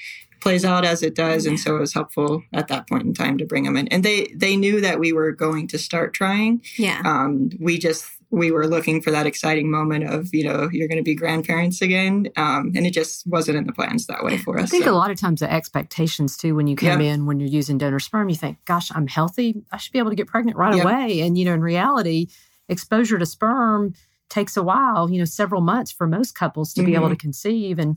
plays 0.40 0.66
out 0.66 0.84
as 0.84 1.02
it 1.02 1.14
does. 1.14 1.46
And 1.46 1.58
so 1.58 1.76
it 1.76 1.80
was 1.80 1.94
helpful 1.94 2.42
at 2.52 2.68
that 2.68 2.88
point 2.88 3.04
in 3.04 3.14
time 3.14 3.38
to 3.38 3.46
bring 3.46 3.64
them 3.64 3.78
in, 3.78 3.88
and 3.88 4.04
they 4.04 4.26
they 4.36 4.54
knew 4.54 4.82
that 4.82 5.00
we 5.00 5.14
were 5.14 5.32
going 5.32 5.66
to 5.68 5.78
start 5.78 6.12
trying. 6.12 6.62
Yeah. 6.76 7.00
Um, 7.06 7.48
we 7.58 7.78
just 7.78 8.06
we 8.30 8.50
were 8.50 8.66
looking 8.66 9.02
for 9.02 9.10
that 9.10 9.26
exciting 9.26 9.70
moment 9.70 10.04
of 10.04 10.32
you 10.32 10.44
know 10.44 10.68
you're 10.72 10.88
going 10.88 10.98
to 10.98 11.04
be 11.04 11.14
grandparents 11.14 11.82
again, 11.82 12.28
um, 12.36 12.72
and 12.76 12.86
it 12.86 12.92
just 12.92 13.26
wasn't 13.26 13.56
in 13.58 13.64
the 13.66 13.72
plans 13.72 14.06
that 14.06 14.22
way 14.22 14.38
for 14.38 14.58
us. 14.58 14.64
I 14.64 14.66
think 14.66 14.84
so. 14.84 14.92
a 14.92 14.96
lot 14.96 15.10
of 15.10 15.18
times 15.18 15.40
the 15.40 15.52
expectations 15.52 16.36
too, 16.36 16.54
when 16.54 16.66
you 16.66 16.76
come 16.76 17.00
in, 17.00 17.26
when 17.26 17.40
you're 17.40 17.48
using 17.48 17.78
donor 17.78 17.98
sperm, 17.98 18.28
you 18.28 18.36
think, 18.36 18.58
gosh, 18.64 18.90
I'm 18.94 19.06
healthy. 19.06 19.62
I 19.72 19.76
should 19.78 19.92
be 19.92 19.98
able 19.98 20.10
to 20.10 20.16
get 20.16 20.28
pregnant 20.28 20.56
right 20.56 20.74
Yep. 20.76 20.84
away. 20.84 21.20
And, 21.22 21.36
you 21.36 21.44
know, 21.44 21.54
in 21.54 21.60
reality, 21.60 22.28
exposure 22.68 23.18
to 23.18 23.26
sperm 23.26 23.94
takes 24.28 24.56
a 24.56 24.62
while, 24.62 25.10
you 25.10 25.18
know, 25.18 25.24
several 25.24 25.60
months 25.60 25.90
for 25.90 26.06
most 26.06 26.34
couples 26.34 26.72
to 26.74 26.84
be 26.84 26.94
able 26.94 27.08
to 27.08 27.16
conceive. 27.16 27.78
And 27.78 27.96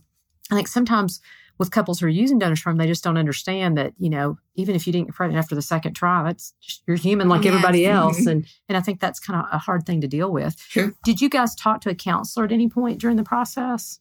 I 0.52 0.56
think 0.56 0.68
sometimes 0.68 1.22
with 1.60 1.72
couples 1.72 2.00
who 2.00 2.06
are 2.08 2.10
using 2.10 2.40
donor 2.40 2.56
sperm, 2.56 2.78
they 2.78 2.88
just 2.88 3.04
don't 3.04 3.18
understand 3.18 3.78
that, 3.78 3.94
you 3.98 4.10
know, 4.10 4.38
even 4.56 4.76
if 4.76 4.86
you 4.88 4.94
didn't 4.94 5.08
get 5.08 5.16
pregnant 5.16 5.38
after 5.38 5.54
the 5.56 5.62
second 5.62 5.94
try, 5.94 6.24
that's 6.24 6.54
just, 6.62 6.82
you're 6.88 6.98
human 6.98 7.30
like 7.30 7.44
Yes. 7.44 7.54
everybody 7.54 7.86
else. 7.86 8.22
Mhm. 8.22 8.32
And, 8.32 8.46
and 8.70 8.78
I 8.78 8.82
think 8.82 9.00
that's 9.00 9.20
kind 9.20 9.40
of 9.40 9.46
a 9.52 9.58
hard 9.60 9.86
thing 9.86 10.02
to 10.02 10.08
deal 10.08 10.32
with. 10.32 10.60
Sure. 10.68 10.94
Did 11.04 11.22
you 11.22 11.30
guys 11.30 11.54
talk 11.56 11.82
to 11.82 11.90
a 11.90 11.96
counselor 11.96 12.46
at 12.46 12.52
any 12.52 12.68
point 12.70 13.00
during 13.00 13.18
the 13.18 13.24
process? 13.24 14.00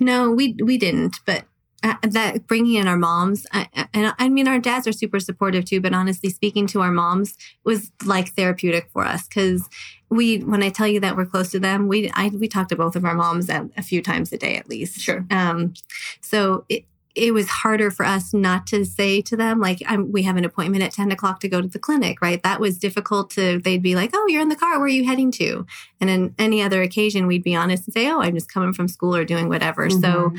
No, 0.00 0.30
we 0.30 0.56
we 0.62 0.78
didn't. 0.78 1.16
But 1.26 1.44
uh, 1.82 1.94
that 2.02 2.46
bringing 2.46 2.74
in 2.74 2.86
our 2.88 2.96
moms, 2.96 3.46
I, 3.52 3.68
I- 3.74 3.88
and 3.94 4.14
I 4.18 4.28
mean, 4.28 4.48
our 4.48 4.58
dads 4.58 4.86
are 4.86 4.92
super 4.92 5.20
supportive 5.20 5.64
too. 5.64 5.80
But 5.80 5.94
honestly, 5.94 6.30
speaking 6.30 6.66
to 6.68 6.80
our 6.80 6.92
moms 6.92 7.36
was 7.64 7.90
like 8.04 8.34
therapeutic 8.34 8.88
for 8.92 9.04
us 9.04 9.26
because 9.26 9.68
we, 10.08 10.38
when 10.38 10.62
I 10.62 10.68
tell 10.68 10.86
you 10.86 11.00
that 11.00 11.16
we're 11.16 11.26
close 11.26 11.50
to 11.52 11.60
them, 11.60 11.88
we 11.88 12.10
I, 12.14 12.28
we 12.28 12.48
talk 12.48 12.68
to 12.68 12.76
both 12.76 12.96
of 12.96 13.04
our 13.04 13.14
moms 13.14 13.48
a, 13.48 13.68
a 13.76 13.82
few 13.82 14.02
times 14.02 14.32
a 14.32 14.38
day 14.38 14.56
at 14.56 14.68
least. 14.68 15.00
Sure. 15.00 15.24
Um, 15.30 15.74
so 16.20 16.64
it 16.68 16.84
it 17.14 17.34
was 17.34 17.48
harder 17.48 17.90
for 17.90 18.06
us 18.06 18.32
not 18.32 18.66
to 18.66 18.84
say 18.84 19.20
to 19.20 19.36
them 19.36 19.60
like 19.60 19.82
I'm, 19.86 20.10
we 20.10 20.22
have 20.22 20.36
an 20.36 20.44
appointment 20.44 20.82
at 20.82 20.92
10 20.92 21.12
o'clock 21.12 21.40
to 21.40 21.48
go 21.48 21.60
to 21.60 21.68
the 21.68 21.78
clinic 21.78 22.22
right 22.22 22.42
that 22.42 22.60
was 22.60 22.78
difficult 22.78 23.30
to 23.32 23.58
they'd 23.58 23.82
be 23.82 23.94
like 23.94 24.10
oh 24.14 24.26
you're 24.28 24.40
in 24.40 24.48
the 24.48 24.56
car 24.56 24.78
where 24.78 24.86
are 24.86 24.88
you 24.88 25.04
heading 25.04 25.30
to 25.32 25.66
and 26.00 26.08
in 26.08 26.34
any 26.38 26.62
other 26.62 26.82
occasion 26.82 27.26
we'd 27.26 27.42
be 27.42 27.54
honest 27.54 27.86
and 27.86 27.94
say 27.94 28.08
oh 28.08 28.20
i'm 28.20 28.34
just 28.34 28.52
coming 28.52 28.72
from 28.72 28.88
school 28.88 29.14
or 29.14 29.24
doing 29.24 29.48
whatever 29.48 29.90
so 29.90 30.32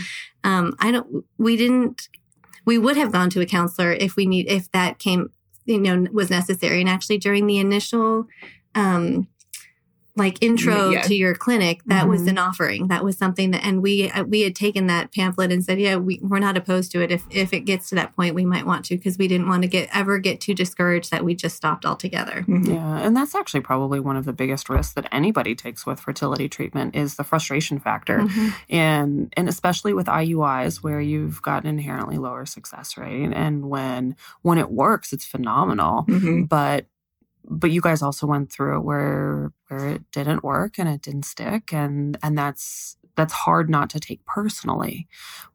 um, 0.43 0.75
I 0.79 0.91
don't. 0.91 1.25
We 1.37 1.55
didn't. 1.55 2.09
We 2.65 2.77
would 2.77 2.97
have 2.97 3.11
gone 3.11 3.29
to 3.31 3.41
a 3.41 3.45
counselor 3.45 3.91
if 3.91 4.15
we 4.15 4.25
need 4.25 4.49
if 4.49 4.71
that 4.71 4.99
came, 4.99 5.31
you 5.65 5.79
know, 5.79 6.07
was 6.11 6.29
necessary. 6.29 6.79
And 6.81 6.89
actually, 6.89 7.17
during 7.17 7.47
the 7.47 7.59
initial, 7.59 8.27
um, 8.75 9.27
like 10.15 10.37
intro 10.41 10.91
Yeah. 10.91 11.01
to 11.01 11.15
your 11.15 11.33
clinic, 11.33 11.81
that 11.87 12.07
was 12.07 12.21
Mhm. 12.23 12.27
an 12.29 12.37
offering. 12.37 12.87
That 12.87 13.03
was 13.03 13.17
something 13.17 13.49
that, 13.51 13.65
and 13.65 13.81
we 13.81 14.11
uh, 14.11 14.23
we 14.23 14.41
had 14.41 14.55
taken 14.55 14.85
that 14.87 15.11
pamphlet 15.11 15.51
and 15.51 15.63
said, 15.63 15.79
yeah, 15.79 15.95
we, 15.95 16.19
we're 16.21 16.37
not 16.37 16.55
opposed 16.55 16.91
to 16.91 17.01
it. 17.01 17.11
If 17.11 17.23
if 17.31 17.51
it 17.51 17.61
gets 17.61 17.89
to 17.89 17.95
that 17.95 18.15
point, 18.15 18.35
we 18.35 18.45
might 18.45 18.65
want 18.67 18.85
to 18.85 18.95
because 18.95 19.17
we 19.17 19.27
didn't 19.27 19.47
want 19.49 19.63
to 19.63 19.67
get 19.67 19.89
ever 19.91 20.19
get 20.19 20.39
too 20.39 20.53
discouraged 20.53 21.09
that 21.09 21.25
we 21.25 21.33
just 21.33 21.55
stopped 21.55 21.83
altogether. 21.83 22.45
Mhm. 22.47 22.67
Yeah, 22.67 22.99
and 22.99 23.17
that's 23.17 23.33
actually 23.33 23.61
probably 23.61 23.99
one 23.99 24.15
of 24.15 24.25
the 24.25 24.33
biggest 24.33 24.69
risks 24.69 24.93
that 24.93 25.07
anybody 25.11 25.55
takes 25.55 25.83
with 25.85 25.99
fertility 25.99 26.47
treatment 26.47 26.95
is 26.95 27.15
the 27.15 27.23
frustration 27.23 27.79
factor. 27.79 28.19
Mhm. 28.19 28.53
And 28.69 29.33
and 29.35 29.49
especially 29.49 29.93
with 29.93 30.07
IUIs 30.07 30.83
where 30.83 31.01
you've 31.01 31.41
got 31.41 31.63
an 31.63 31.69
inherently 31.69 32.19
lower 32.19 32.45
success 32.45 32.97
rate 32.97 33.31
and 33.33 33.65
when 33.67 34.15
when 34.43 34.59
it 34.59 34.69
works 34.71 35.11
it's 35.11 35.25
phenomenal. 35.25 36.05
Mhm. 36.07 36.47
But 36.47 36.85
but 37.45 37.71
you 37.71 37.81
guys 37.81 38.01
also 38.01 38.27
went 38.27 38.51
through 38.51 38.77
it 38.77 38.83
where 38.83 39.51
where 39.67 39.89
it 39.89 40.11
didn't 40.11 40.43
work 40.43 40.77
and 40.77 40.87
it 40.89 41.01
didn't 41.01 41.25
stick 41.25 41.73
and 41.73 42.17
and 42.23 42.37
that's 42.37 42.97
that's 43.15 43.33
hard 43.33 43.69
not 43.69 43.89
to 43.91 43.99
take 43.99 44.25
personally. 44.25 45.07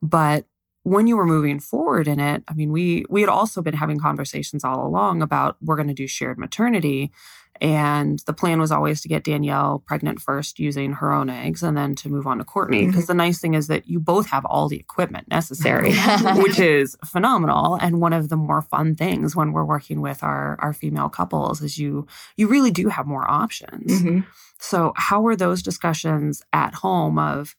But 0.02 0.46
when 0.88 1.06
you 1.06 1.16
were 1.16 1.26
moving 1.26 1.60
forward 1.60 2.08
in 2.08 2.18
it, 2.18 2.42
I 2.48 2.54
mean, 2.54 2.72
we 2.72 3.04
we 3.08 3.20
had 3.20 3.28
also 3.28 3.62
been 3.62 3.74
having 3.74 3.98
conversations 3.98 4.64
all 4.64 4.86
along 4.86 5.22
about 5.22 5.56
we're 5.62 5.76
going 5.76 5.88
to 5.88 5.94
do 5.94 6.06
shared 6.06 6.38
maternity. 6.38 7.12
And 7.60 8.20
the 8.20 8.32
plan 8.32 8.60
was 8.60 8.70
always 8.70 9.00
to 9.00 9.08
get 9.08 9.24
Danielle 9.24 9.82
pregnant 9.84 10.20
first 10.20 10.60
using 10.60 10.92
her 10.92 11.10
own 11.10 11.28
eggs 11.28 11.64
and 11.64 11.76
then 11.76 11.96
to 11.96 12.08
move 12.08 12.24
on 12.24 12.38
to 12.38 12.44
Courtney. 12.44 12.86
Because 12.86 13.04
mm-hmm. 13.04 13.18
the 13.18 13.24
nice 13.24 13.40
thing 13.40 13.54
is 13.54 13.66
that 13.66 13.88
you 13.88 13.98
both 13.98 14.28
have 14.28 14.44
all 14.44 14.68
the 14.68 14.78
equipment 14.78 15.28
necessary, 15.28 15.92
which 16.36 16.60
is 16.60 16.96
phenomenal. 17.04 17.74
And 17.74 18.00
one 18.00 18.12
of 18.12 18.28
the 18.28 18.36
more 18.36 18.62
fun 18.62 18.94
things 18.94 19.34
when 19.34 19.50
we're 19.50 19.64
working 19.64 20.00
with 20.00 20.22
our, 20.22 20.56
our 20.60 20.72
female 20.72 21.08
couples 21.08 21.60
is 21.60 21.78
you 21.78 22.06
you 22.36 22.46
really 22.46 22.70
do 22.70 22.88
have 22.88 23.06
more 23.06 23.28
options. 23.28 24.02
Mm-hmm. 24.02 24.20
So 24.60 24.92
how 24.94 25.20
were 25.20 25.36
those 25.36 25.60
discussions 25.60 26.42
at 26.52 26.74
home 26.74 27.18
of 27.18 27.56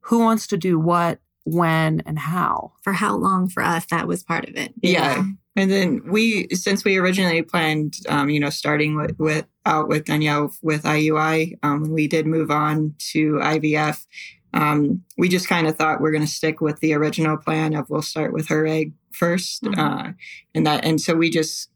who 0.00 0.18
wants 0.18 0.46
to 0.48 0.56
do 0.56 0.78
what, 0.78 1.20
when, 1.48 2.02
and 2.06 2.18
how? 2.18 2.72
For 2.82 2.92
how 2.92 3.16
long 3.16 3.48
for 3.48 3.62
us, 3.62 3.86
that 3.86 4.06
was 4.06 4.22
part 4.22 4.48
of 4.48 4.56
it. 4.56 4.72
yeah. 4.82 5.16
yeah. 5.16 5.24
And 5.56 5.72
then 5.72 6.02
we, 6.06 6.46
since 6.54 6.84
we 6.84 6.98
originally 6.98 7.42
planned, 7.42 7.94
um, 8.08 8.30
you 8.30 8.38
know, 8.38 8.48
starting 8.48 8.94
with, 8.94 9.18
with 9.18 9.44
out 9.66 9.88
with 9.88 10.04
Danielle 10.04 10.52
with 10.62 10.84
IUI, 10.84 11.58
um, 11.64 11.82
when 11.82 11.90
we 11.90 12.06
did 12.06 12.26
move 12.26 12.52
on 12.52 12.94
to 13.12 13.40
IVF, 13.42 14.06
um, 14.54 15.02
we 15.16 15.28
just 15.28 15.48
kind 15.48 15.66
of 15.66 15.76
thought 15.76 16.00
we're 16.00 16.12
going 16.12 16.24
to 16.24 16.30
stick 16.30 16.60
with 16.60 16.78
the 16.78 16.94
original 16.94 17.36
plan 17.36 17.74
of 17.74 17.90
we'll 17.90 18.02
start 18.02 18.32
with 18.32 18.48
her 18.48 18.66
egg 18.66 18.92
1st 19.12 19.60
mm-hmm. 19.62 19.80
uh, 19.80 20.12
and 20.54 20.64
that, 20.64 20.84
and 20.84 21.00
so 21.00 21.14
we 21.14 21.28
just 21.28 21.70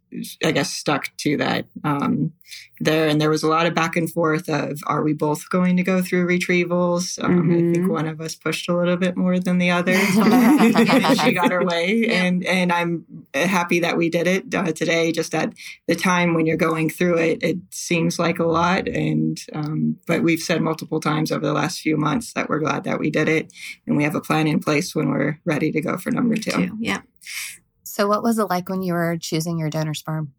I 0.44 0.52
guess, 0.52 0.72
stuck 0.72 1.16
to 1.18 1.36
that 1.38 1.66
um, 1.84 2.32
there. 2.80 3.08
And 3.08 3.20
there 3.20 3.30
was 3.30 3.42
a 3.42 3.48
lot 3.48 3.66
of 3.66 3.74
back 3.74 3.96
and 3.96 4.10
forth 4.10 4.48
of, 4.48 4.80
are 4.86 5.02
we 5.02 5.12
both 5.12 5.48
going 5.50 5.76
to 5.76 5.82
go 5.82 6.02
through 6.02 6.26
retrievals? 6.26 7.22
Um, 7.22 7.42
mm-hmm. 7.42 7.70
I 7.70 7.72
think 7.72 7.90
one 7.90 8.06
of 8.06 8.20
us 8.20 8.34
pushed 8.34 8.68
a 8.68 8.76
little 8.76 8.96
bit 8.96 9.16
more 9.16 9.38
than 9.38 9.58
the 9.58 9.70
other. 9.70 9.94
she 11.24 11.32
got 11.32 11.50
her 11.50 11.64
way. 11.64 12.06
And, 12.08 12.44
and 12.44 12.72
I'm 12.72 13.04
happy 13.34 13.80
that 13.80 13.96
we 13.96 14.10
did 14.10 14.26
it 14.26 14.54
uh, 14.54 14.72
today. 14.72 15.12
Just 15.12 15.34
at 15.34 15.54
the 15.86 15.94
time 15.94 16.34
when 16.34 16.46
you're 16.46 16.56
going 16.56 16.90
through 16.90 17.18
it, 17.18 17.42
it 17.42 17.58
seems 17.70 18.18
like 18.18 18.38
a 18.38 18.46
lot. 18.46 18.88
And, 18.88 19.38
um, 19.54 19.98
but 20.06 20.22
we've 20.22 20.40
said 20.40 20.60
multiple 20.60 21.00
times 21.00 21.32
over 21.32 21.46
the 21.46 21.54
last 21.54 21.80
few 21.80 21.96
months 21.96 22.32
that 22.34 22.48
we're 22.48 22.60
glad 22.60 22.84
that 22.84 22.98
we 22.98 23.10
did 23.10 23.28
it. 23.28 23.52
And 23.86 23.96
we 23.96 24.04
have 24.04 24.14
a 24.14 24.20
plan 24.20 24.46
in 24.46 24.60
place 24.60 24.94
when 24.94 25.08
we're 25.08 25.40
ready 25.44 25.72
to 25.72 25.80
go 25.80 25.96
for 25.96 26.10
number 26.10 26.36
two. 26.36 26.50
two. 26.50 26.76
Yeah. 26.78 27.02
So, 27.92 28.08
what 28.08 28.22
was 28.22 28.38
it 28.38 28.44
like 28.44 28.70
when 28.70 28.82
you 28.82 28.94
were 28.94 29.18
choosing 29.18 29.58
your 29.58 29.68
donor 29.68 29.92
sperm? 29.92 30.32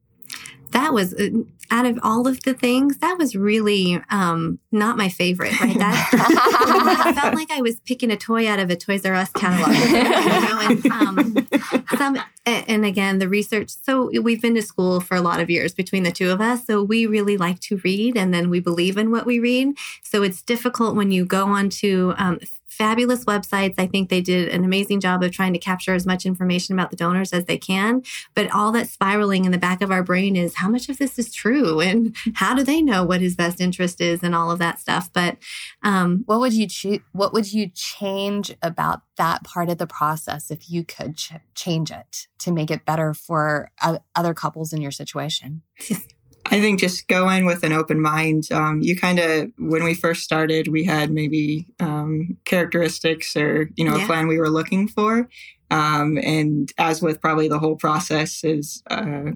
That 0.71 0.91
was 0.91 1.13
uh, 1.13 1.29
out 1.69 1.85
of 1.85 1.99
all 2.01 2.27
of 2.27 2.41
the 2.41 2.55
things, 2.55 2.97
that 2.97 3.19
was 3.19 3.35
really 3.35 4.01
um, 4.09 4.57
not 4.71 4.97
my 4.97 5.07
favorite. 5.07 5.61
Right, 5.61 5.77
that 5.77 7.15
felt 7.15 7.35
like 7.35 7.51
I 7.51 7.61
was 7.61 7.79
picking 7.81 8.09
a 8.09 8.17
toy 8.17 8.49
out 8.49 8.57
of 8.57 8.71
a 8.71 8.75
Toys 8.75 9.05
R 9.05 9.13
Us 9.13 9.29
catalog. 9.29 9.75
you 9.75 10.01
know, 10.01 10.61
and, 10.63 10.85
um, 10.87 11.47
some, 11.95 12.17
and 12.47 12.85
again, 12.85 13.19
the 13.19 13.29
research. 13.29 13.69
So 13.69 14.09
we've 14.19 14.41
been 14.41 14.55
to 14.55 14.63
school 14.63 14.99
for 14.99 15.15
a 15.15 15.21
lot 15.21 15.39
of 15.39 15.51
years 15.51 15.75
between 15.75 16.01
the 16.01 16.11
two 16.11 16.31
of 16.31 16.41
us. 16.41 16.65
So 16.65 16.81
we 16.81 17.05
really 17.05 17.37
like 17.37 17.59
to 17.61 17.77
read, 17.83 18.17
and 18.17 18.33
then 18.33 18.49
we 18.49 18.61
believe 18.61 18.97
in 18.97 19.11
what 19.11 19.27
we 19.27 19.37
read. 19.37 19.77
So 20.01 20.23
it's 20.23 20.41
difficult 20.41 20.95
when 20.95 21.11
you 21.11 21.23
go 21.23 21.45
onto 21.45 22.15
um, 22.17 22.39
fabulous 22.73 23.25
websites. 23.25 23.75
I 23.77 23.87
think 23.87 24.09
they 24.09 24.21
did 24.21 24.49
an 24.49 24.63
amazing 24.63 24.99
job 24.99 25.23
of 25.23 25.31
trying 25.31 25.53
to 25.53 25.59
capture 25.59 25.93
as 25.93 26.05
much 26.05 26.25
information 26.25 26.73
about 26.73 26.89
the 26.89 26.95
donors 26.95 27.31
as 27.31 27.45
they 27.45 27.57
can. 27.57 28.03
But 28.33 28.51
all 28.51 28.71
that 28.71 28.89
spiraling 28.89 29.45
in 29.45 29.51
the 29.51 29.57
back 29.57 29.81
of 29.81 29.91
our 29.91 30.03
brain 30.03 30.35
is 30.35 30.55
how 30.55 30.69
much 30.69 30.89
of 30.89 30.97
this 30.97 31.19
is 31.19 31.33
true 31.33 31.79
and 31.79 32.15
how 32.35 32.55
do 32.55 32.63
they 32.63 32.81
know 32.81 33.03
what 33.03 33.21
his 33.21 33.35
best 33.35 33.61
interest 33.61 34.01
is 34.01 34.23
and 34.23 34.35
all 34.35 34.51
of 34.51 34.59
that 34.59 34.79
stuff. 34.79 35.11
But 35.13 35.37
um, 35.83 36.23
what 36.25 36.39
would 36.39 36.53
you 36.53 36.67
choose? 36.67 36.99
What 37.11 37.33
would 37.33 37.53
you 37.53 37.69
change 37.73 38.55
about 38.61 39.01
that 39.17 39.43
part 39.43 39.69
of 39.69 39.77
the 39.77 39.87
process 39.87 40.49
if 40.49 40.69
you 40.69 40.83
could 40.83 41.17
ch- 41.17 41.33
change 41.55 41.91
it 41.91 42.27
to 42.39 42.51
make 42.51 42.71
it 42.71 42.85
better 42.85 43.13
for 43.13 43.69
uh, 43.81 43.99
other 44.15 44.33
couples 44.33 44.73
in 44.73 44.81
your 44.81 44.91
situation? 44.91 45.61
I 46.45 46.59
think 46.59 46.79
just 46.79 47.07
go 47.07 47.29
in 47.29 47.45
with 47.45 47.63
an 47.63 47.73
open 47.73 48.01
mind. 48.01 48.51
Um, 48.51 48.81
you 48.81 48.97
kind 48.97 49.19
of, 49.19 49.51
when 49.57 49.83
we 49.83 49.93
first 49.93 50.23
started, 50.23 50.67
we 50.67 50.83
had 50.83 51.11
maybe 51.11 51.67
um, 51.79 52.37
characteristics 52.45 53.35
or, 53.35 53.69
you 53.75 53.85
know, 53.85 53.95
yeah. 53.95 54.03
a 54.03 54.07
plan 54.07 54.27
we 54.27 54.39
were 54.39 54.49
looking 54.49 54.87
for. 54.87 55.29
Um, 55.71 56.17
and 56.21 56.71
as 56.77 57.01
with 57.01 57.21
probably 57.21 57.47
the 57.47 57.59
whole 57.59 57.75
process 57.75 58.43
is, 58.43 58.83
uh, 58.91 59.31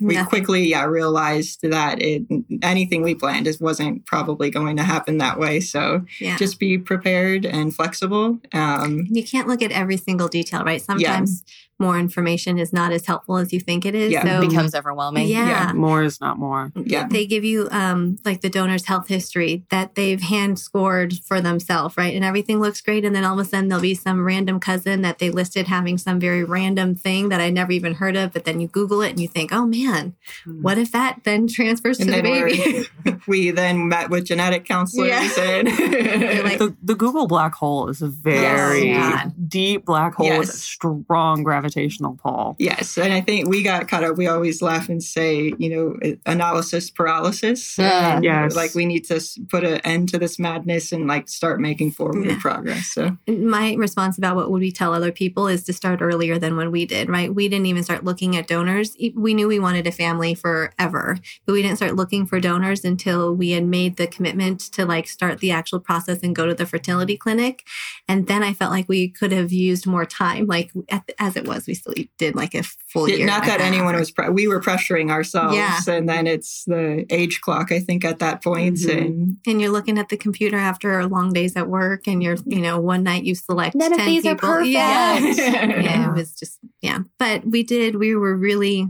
we 0.00 0.14
Nothing. 0.14 0.28
quickly 0.28 0.68
yeah 0.68 0.84
realized 0.84 1.62
that 1.62 2.02
it 2.02 2.22
anything 2.60 3.02
we 3.02 3.14
planned 3.14 3.44
just 3.44 3.60
wasn't 3.60 4.04
probably 4.04 4.50
going 4.50 4.76
to 4.76 4.82
happen 4.82 5.18
that 5.18 5.38
way 5.38 5.60
so 5.60 6.04
yeah. 6.18 6.36
just 6.36 6.58
be 6.58 6.76
prepared 6.76 7.46
and 7.46 7.74
flexible 7.74 8.38
um, 8.52 9.06
you 9.10 9.22
can't 9.22 9.46
look 9.46 9.62
at 9.62 9.70
every 9.70 9.96
single 9.96 10.28
detail 10.28 10.64
right 10.64 10.82
sometimes 10.82 11.44
yeah 11.46 11.52
more 11.82 11.98
information 11.98 12.58
is 12.58 12.72
not 12.72 12.92
as 12.92 13.04
helpful 13.04 13.36
as 13.36 13.52
you 13.52 13.60
think 13.60 13.84
it 13.84 13.94
is. 13.94 14.12
Yeah, 14.12 14.24
so, 14.24 14.40
it 14.40 14.48
becomes 14.48 14.74
overwhelming. 14.74 15.28
Yeah. 15.28 15.48
yeah. 15.48 15.72
More 15.74 16.02
is 16.02 16.20
not 16.20 16.38
more. 16.38 16.72
Yeah. 16.76 17.08
They 17.08 17.26
give 17.26 17.44
you 17.44 17.68
um 17.70 18.18
like 18.24 18.40
the 18.40 18.48
donor's 18.48 18.86
health 18.86 19.08
history 19.08 19.64
that 19.70 19.96
they've 19.96 20.22
hand 20.22 20.58
scored 20.58 21.18
for 21.18 21.40
themselves, 21.40 21.96
right? 21.96 22.14
And 22.14 22.24
everything 22.24 22.60
looks 22.60 22.80
great. 22.80 23.04
And 23.04 23.14
then 23.14 23.24
all 23.24 23.38
of 23.38 23.44
a 23.46 23.48
sudden 23.48 23.68
there'll 23.68 23.82
be 23.82 23.94
some 23.94 24.24
random 24.24 24.60
cousin 24.60 25.02
that 25.02 25.18
they 25.18 25.30
listed 25.30 25.66
having 25.66 25.98
some 25.98 26.20
very 26.20 26.44
random 26.44 26.94
thing 26.94 27.28
that 27.30 27.40
I 27.40 27.50
never 27.50 27.72
even 27.72 27.94
heard 27.94 28.16
of. 28.16 28.32
But 28.32 28.44
then 28.44 28.60
you 28.60 28.68
Google 28.68 29.02
it 29.02 29.10
and 29.10 29.20
you 29.20 29.28
think, 29.28 29.52
oh 29.52 29.66
man, 29.66 30.14
hmm. 30.44 30.62
what 30.62 30.78
if 30.78 30.92
that 30.92 31.24
then 31.24 31.48
transfers 31.48 31.98
and 31.98 32.08
to 32.08 32.16
the 32.16 32.22
baby? 32.22 33.20
we 33.26 33.50
then 33.50 33.88
met 33.88 34.10
with 34.10 34.24
genetic 34.24 34.64
counselors 34.64 35.08
yeah. 35.08 35.42
and 35.42 35.68
like, 36.44 36.58
the, 36.58 36.74
the, 36.82 36.94
Google 36.94 37.26
black 37.26 37.54
hole 37.54 37.88
is 37.88 38.02
a 38.02 38.08
very 38.08 38.88
yes, 38.88 39.32
deep 39.48 39.84
black 39.84 40.14
hole 40.14 40.26
yes. 40.26 40.38
with 40.38 40.48
a 40.50 40.52
strong 40.52 41.42
gravity 41.42 41.71
gravitational 41.72 42.18
pull. 42.22 42.56
Yes. 42.58 42.98
And 42.98 43.12
I 43.12 43.20
think 43.20 43.48
we 43.48 43.62
got 43.62 43.88
caught 43.88 44.04
up. 44.04 44.16
We 44.16 44.26
always 44.26 44.62
laugh 44.62 44.88
and 44.88 45.02
say, 45.02 45.52
you 45.58 45.70
know, 45.70 46.16
analysis 46.26 46.90
paralysis. 46.90 47.78
Yeah. 47.78 48.20
yes. 48.22 48.54
Like 48.54 48.74
we 48.74 48.86
need 48.86 49.04
to 49.06 49.20
put 49.48 49.64
an 49.64 49.78
end 49.78 50.10
to 50.10 50.18
this 50.18 50.38
madness 50.38 50.92
and 50.92 51.06
like 51.06 51.28
start 51.28 51.60
making 51.60 51.92
forward 51.92 52.26
yeah. 52.26 52.38
progress. 52.40 52.92
So 52.92 53.16
my 53.26 53.74
response 53.74 54.18
about 54.18 54.36
what 54.36 54.50
would 54.50 54.60
we 54.60 54.72
tell 54.72 54.92
other 54.92 55.12
people 55.12 55.48
is 55.48 55.64
to 55.64 55.72
start 55.72 56.02
earlier 56.02 56.38
than 56.38 56.56
when 56.56 56.70
we 56.70 56.86
did, 56.86 57.08
right? 57.08 57.34
We 57.34 57.48
didn't 57.48 57.66
even 57.66 57.84
start 57.84 58.04
looking 58.04 58.36
at 58.36 58.46
donors. 58.46 58.96
We 59.14 59.34
knew 59.34 59.48
we 59.48 59.58
wanted 59.58 59.86
a 59.86 59.92
family 59.92 60.34
forever, 60.34 61.18
but 61.46 61.52
we 61.52 61.62
didn't 61.62 61.76
start 61.76 61.96
looking 61.96 62.26
for 62.26 62.40
donors 62.40 62.84
until 62.84 63.34
we 63.34 63.50
had 63.50 63.64
made 63.64 63.96
the 63.96 64.06
commitment 64.06 64.60
to 64.72 64.84
like 64.84 65.06
start 65.06 65.40
the 65.40 65.50
actual 65.50 65.80
process 65.80 66.20
and 66.22 66.36
go 66.36 66.46
to 66.46 66.54
the 66.54 66.66
fertility 66.66 67.16
clinic. 67.16 67.66
And 68.08 68.26
then 68.26 68.42
I 68.42 68.52
felt 68.52 68.70
like 68.70 68.88
we 68.88 69.08
could 69.08 69.32
have 69.32 69.52
used 69.52 69.86
more 69.86 70.04
time, 70.04 70.46
like 70.46 70.72
as 71.18 71.36
it 71.36 71.46
was 71.46 71.51
was. 71.52 71.66
We 71.66 71.74
still 71.74 71.94
did 72.18 72.34
like 72.34 72.54
a 72.54 72.62
full 72.62 73.08
year. 73.08 73.26
Not 73.26 73.44
that 73.46 73.60
anyone 73.60 73.94
was, 73.96 74.10
pre- 74.10 74.28
we 74.30 74.48
were 74.48 74.60
pressuring 74.60 75.10
ourselves. 75.10 75.56
Yeah. 75.56 75.78
And 75.88 76.08
then 76.08 76.26
it's 76.26 76.64
the 76.64 77.06
age 77.10 77.40
clock, 77.40 77.72
I 77.72 77.80
think, 77.80 78.04
at 78.04 78.18
that 78.20 78.42
point. 78.42 78.76
Mm-hmm. 78.78 78.98
And, 78.98 79.36
and 79.46 79.60
you're 79.60 79.70
looking 79.70 79.98
at 79.98 80.08
the 80.08 80.16
computer 80.16 80.56
after 80.56 81.04
long 81.06 81.32
days 81.32 81.56
at 81.56 81.68
work 81.68 82.06
and 82.06 82.22
you're, 82.22 82.36
you 82.46 82.60
know, 82.60 82.80
one 82.80 83.02
night 83.02 83.24
you 83.24 83.34
select 83.34 83.74
None 83.74 83.90
10 83.90 84.00
of 84.00 84.06
these 84.06 84.22
people. 84.22 84.48
are 84.48 84.58
perfect. 84.58 84.72
Yeah. 84.72 85.18
yeah. 85.80 86.10
It 86.10 86.14
was 86.14 86.34
just, 86.34 86.58
yeah. 86.80 87.00
But 87.18 87.46
we 87.46 87.62
did, 87.62 87.96
we 87.96 88.14
were 88.14 88.36
really, 88.36 88.86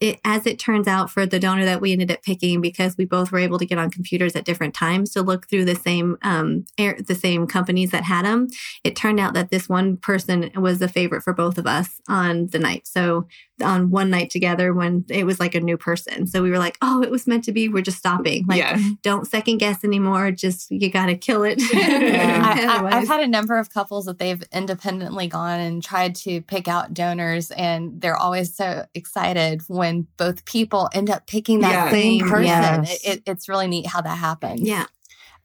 it, 0.00 0.18
as 0.24 0.46
it 0.46 0.58
turns 0.58 0.88
out 0.88 1.10
for 1.10 1.26
the 1.26 1.38
donor 1.38 1.64
that 1.66 1.80
we 1.80 1.92
ended 1.92 2.10
up 2.10 2.22
picking 2.22 2.60
because 2.60 2.96
we 2.96 3.04
both 3.04 3.30
were 3.30 3.38
able 3.38 3.58
to 3.58 3.66
get 3.66 3.78
on 3.78 3.90
computers 3.90 4.34
at 4.34 4.44
different 4.44 4.74
times 4.74 5.12
to 5.12 5.22
look 5.22 5.48
through 5.48 5.66
the 5.66 5.74
same 5.74 6.16
um, 6.22 6.64
air, 6.78 6.96
the 7.06 7.14
same 7.14 7.46
companies 7.46 7.90
that 7.90 8.04
had 8.04 8.24
them 8.24 8.48
it 8.82 8.96
turned 8.96 9.20
out 9.20 9.34
that 9.34 9.50
this 9.50 9.68
one 9.68 9.96
person 9.96 10.50
was 10.56 10.78
the 10.78 10.88
favorite 10.88 11.22
for 11.22 11.32
both 11.32 11.58
of 11.58 11.66
us 11.66 12.00
on 12.08 12.46
the 12.48 12.58
night 12.58 12.86
so 12.86 13.26
on 13.62 13.90
one 13.90 14.10
night 14.10 14.30
together 14.30 14.72
when 14.72 15.04
it 15.08 15.24
was 15.24 15.40
like 15.40 15.54
a 15.54 15.60
new 15.60 15.76
person. 15.76 16.26
So 16.26 16.42
we 16.42 16.50
were 16.50 16.58
like, 16.58 16.76
oh, 16.82 17.02
it 17.02 17.10
was 17.10 17.26
meant 17.26 17.44
to 17.44 17.52
be. 17.52 17.68
We're 17.68 17.82
just 17.82 17.98
stopping. 17.98 18.46
Like, 18.46 18.58
yeah. 18.58 18.78
don't 19.02 19.26
second 19.26 19.58
guess 19.58 19.84
anymore. 19.84 20.30
Just, 20.30 20.70
you 20.70 20.90
got 20.90 21.06
to 21.06 21.16
kill 21.16 21.44
it. 21.44 21.60
Yeah. 22.10 22.80
I, 22.90 22.98
have 22.98 23.08
had 23.08 23.20
a 23.20 23.26
number 23.26 23.58
of 23.58 23.72
couples 23.72 24.06
that 24.06 24.18
they've 24.18 24.42
independently 24.52 25.26
gone 25.26 25.60
and 25.60 25.82
tried 25.82 26.14
to 26.16 26.40
pick 26.42 26.66
out 26.66 26.94
donors, 26.94 27.50
and 27.50 28.00
they're 28.00 28.16
always 28.16 28.54
so 28.54 28.86
excited 28.94 29.62
when 29.68 29.89
both 30.16 30.44
people 30.44 30.88
end 30.92 31.10
up 31.10 31.26
picking 31.26 31.60
that 31.60 31.72
yeah. 31.72 31.90
same 31.90 32.20
person. 32.20 32.44
Yes. 32.44 33.04
It, 33.04 33.08
it, 33.08 33.22
it's 33.26 33.48
really 33.48 33.68
neat 33.68 33.86
how 33.86 34.00
that 34.00 34.18
happens. 34.18 34.60
Yeah. 34.60 34.86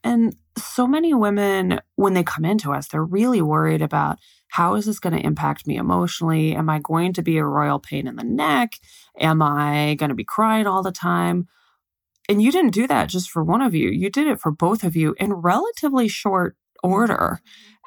And 0.04 0.36
so 0.56 0.86
many 0.86 1.14
women, 1.14 1.80
when 1.96 2.14
they 2.14 2.22
come 2.22 2.44
into 2.44 2.72
us, 2.72 2.88
they're 2.88 3.04
really 3.04 3.42
worried 3.42 3.82
about 3.82 4.18
how 4.48 4.74
is 4.76 4.86
this 4.86 5.00
going 5.00 5.14
to 5.14 5.26
impact 5.26 5.66
me 5.66 5.76
emotionally? 5.76 6.54
Am 6.54 6.70
I 6.70 6.78
going 6.78 7.12
to 7.14 7.22
be 7.22 7.36
a 7.38 7.44
royal 7.44 7.78
pain 7.78 8.06
in 8.06 8.16
the 8.16 8.24
neck? 8.24 8.74
Am 9.18 9.42
I 9.42 9.96
going 9.98 10.10
to 10.10 10.14
be 10.14 10.24
crying 10.24 10.66
all 10.66 10.82
the 10.82 10.92
time? 10.92 11.48
And 12.28 12.42
you 12.42 12.50
didn't 12.50 12.74
do 12.74 12.86
that 12.86 13.08
just 13.08 13.30
for 13.30 13.42
one 13.44 13.62
of 13.62 13.74
you. 13.74 13.90
You 13.90 14.10
did 14.10 14.26
it 14.26 14.40
for 14.40 14.50
both 14.50 14.82
of 14.82 14.96
you 14.96 15.14
in 15.18 15.32
relatively 15.32 16.08
short 16.08 16.56
order. 16.82 17.40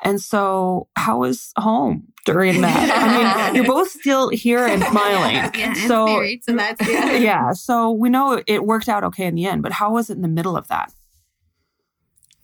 And 0.03 0.21
so, 0.21 0.87
how 0.95 1.23
is 1.23 1.51
home 1.57 2.07
during 2.25 2.61
that? 2.61 2.91
I 2.91 3.51
mean, 3.51 3.55
you're 3.63 3.65
both 3.65 3.89
still 3.89 4.29
here 4.29 4.65
and 4.65 4.83
smiling. 4.83 5.35
yeah, 5.59 5.73
so, 5.87 6.05
married, 6.05 6.43
so 6.43 6.55
that's 6.55 6.87
yeah. 6.87 7.13
yeah. 7.13 7.51
So 7.51 7.91
we 7.91 8.09
know 8.09 8.41
it 8.47 8.65
worked 8.65 8.89
out 8.89 9.03
okay 9.05 9.25
in 9.25 9.35
the 9.35 9.45
end. 9.45 9.61
But 9.61 9.73
how 9.73 9.93
was 9.93 10.09
it 10.09 10.13
in 10.13 10.21
the 10.21 10.27
middle 10.27 10.55
of 10.55 10.67
that? 10.69 10.93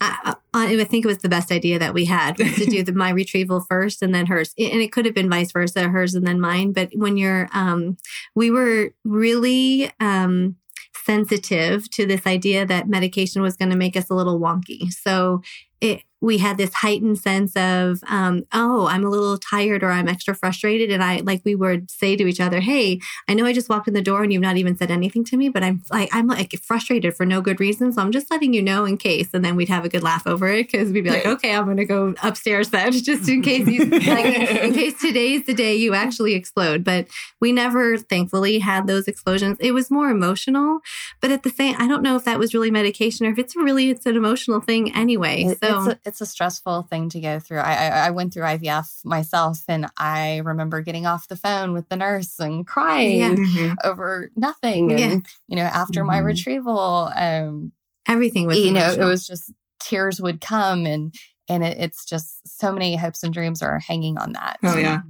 I, 0.02 0.36
I 0.54 0.84
think 0.84 1.06
it 1.06 1.08
was 1.08 1.20
the 1.20 1.30
best 1.30 1.52
idea 1.52 1.80
that 1.80 1.94
we 1.94 2.06
had 2.06 2.38
was 2.38 2.56
to 2.56 2.66
do 2.66 2.84
the 2.84 2.92
my 2.94 3.10
retrieval 3.10 3.62
first 3.62 4.02
and 4.02 4.14
then 4.14 4.26
hers, 4.26 4.54
and 4.58 4.82
it 4.82 4.92
could 4.92 5.06
have 5.06 5.16
been 5.16 5.30
vice 5.30 5.52
versa, 5.52 5.88
hers 5.88 6.16
and 6.16 6.28
then 6.28 6.40
mine. 6.40 6.74
But 6.74 6.90
when 6.94 7.18
you're, 7.18 7.48
um, 7.54 7.98
we 8.36 8.52
were 8.52 8.94
really 9.04 9.92
um, 10.00 10.58
sensitive 11.06 11.90
to 11.92 12.06
this 12.06 12.26
idea 12.26 12.66
that 12.66 12.90
medication 12.90 13.42
was 13.42 13.56
going 13.56 13.70
to 13.72 13.78
make 13.78 13.96
us 13.96 14.10
a 14.10 14.16
little 14.16 14.40
wonky. 14.40 14.92
So 14.92 15.42
it 15.82 16.02
we 16.22 16.38
had 16.38 16.58
this 16.58 16.74
heightened 16.74 17.20
sense 17.20 17.56
of, 17.56 18.02
um, 18.08 18.46
oh, 18.54 18.88
I'm 18.88 19.04
a 19.04 19.10
little 19.10 19.38
tired 19.38 19.84
or 19.84 19.92
I'm 19.92 20.08
extra 20.08 20.34
frustrated. 20.34 20.90
And 20.90 21.04
I, 21.04 21.18
like, 21.18 21.42
we 21.44 21.56
would 21.56 21.92
say 21.92 22.16
to 22.16 22.26
each 22.26 22.40
other, 22.40 22.62
hey, 22.62 23.00
I 23.28 23.34
know 23.34 23.46
I 23.46 23.54
just 23.54 23.70
walked 23.70 23.88
in 23.88 23.94
the 23.94 24.02
door 24.02 24.24
and 24.24 24.32
you've 24.32 24.42
not 24.42 24.58
even 24.58 24.78
said 24.78 24.92
anything 24.92 25.24
to 25.26 25.38
me, 25.38 25.50
but 25.50 25.62
I'm 25.62 25.84
like, 25.92 26.10
I'm 26.14 26.28
like 26.28 26.54
frustrated 26.64 27.16
for 27.16 27.26
no 27.26 27.42
good 27.42 27.60
reason. 27.60 27.92
So 27.92 28.02
I'm 28.02 28.12
just 28.12 28.32
letting 28.32 28.54
you 28.54 28.62
know 28.62 28.86
in 28.86 28.98
case. 28.98 29.30
And 29.34 29.44
then 29.44 29.56
we'd 29.56 29.70
have 29.70 29.86
a 29.86 29.90
good 29.90 30.04
laugh 30.04 30.26
over 30.26 30.48
it 30.48 30.72
because 30.72 30.92
we'd 30.92 31.04
be 31.04 31.10
like, 31.10 31.26
okay, 31.26 31.54
I'm 31.54 31.66
going 31.66 31.78
to 31.78 31.86
go 31.86 32.16
upstairs 32.24 32.70
then 32.70 32.92
just 33.04 33.28
in 33.30 33.42
case 33.42 33.68
you, 33.68 33.86
like, 33.86 34.26
in 34.26 34.74
case 34.74 35.00
today's 35.00 35.46
the 35.46 35.54
day 35.54 35.76
you 35.76 35.94
actually 35.94 36.34
explode. 36.34 36.84
But 36.84 37.08
we 37.42 37.52
never, 37.52 37.98
thankfully, 37.98 38.60
had 38.60 38.88
those 38.88 39.08
explosions. 39.08 39.58
It 39.60 39.74
was 39.74 39.92
more 39.92 40.10
emotional. 40.10 40.80
But 41.22 41.32
at 41.32 41.44
the 41.44 41.50
same, 41.50 41.76
I 41.78 41.88
don't 41.88 42.02
know 42.02 42.16
if 42.16 42.26
that 42.26 42.40
was 42.40 42.54
really 42.54 42.72
medication 42.72 43.28
or 43.28 43.32
if 43.32 43.38
it's 43.38 43.56
really, 43.56 43.90
it's 43.90 44.06
an 44.06 44.16
emotional 44.16 44.62
thing 44.62 44.96
anyway. 44.96 45.56
So, 45.62 45.90
it's 45.90 46.00
a, 46.05 46.05
it's 46.06 46.22
a 46.22 46.26
stressful 46.26 46.84
thing 46.84 47.10
to 47.10 47.20
go 47.20 47.40
through. 47.40 47.60
I, 47.60 47.74
I, 47.74 47.88
I 48.08 48.12
went 48.12 48.34
through 48.34 48.44
IVF 48.44 49.04
myself, 49.04 49.64
and 49.68 49.88
I 49.98 50.38
remember 50.38 50.82
getting 50.82 51.06
off 51.06 51.28
the 51.28 51.36
phone 51.36 51.74
with 51.74 51.90
the 51.90 51.96
nurse 51.96 52.40
and 52.40 52.66
crying 52.66 53.20
yeah. 53.20 53.30
mm-hmm. 53.30 53.74
over 53.84 54.32
nothing. 54.36 54.92
And 54.94 55.26
you 55.48 55.56
know, 55.56 55.64
after 55.64 56.02
mm-hmm. 56.02 56.08
my 56.08 56.18
retrieval, 56.20 57.12
um, 57.16 57.72
everything 58.08 58.48
was 58.48 58.60
you 58.60 58.70
emotional. 58.70 58.98
know, 58.98 59.08
it 59.08 59.10
was 59.10 59.26
just 59.28 59.52
tears 59.80 60.22
would 60.22 60.42
come 60.42 60.86
and 60.86 61.14
and 61.48 61.64
it, 61.64 61.78
it's 61.80 62.06
just 62.06 62.48
so 62.48 62.72
many 62.72 62.96
hopes 62.96 63.24
and 63.24 63.34
dreams 63.34 63.62
are 63.62 63.80
hanging 63.80 64.18
on 64.18 64.34
that. 64.34 64.58
Oh 64.64 64.78
yeah, 64.78 65.02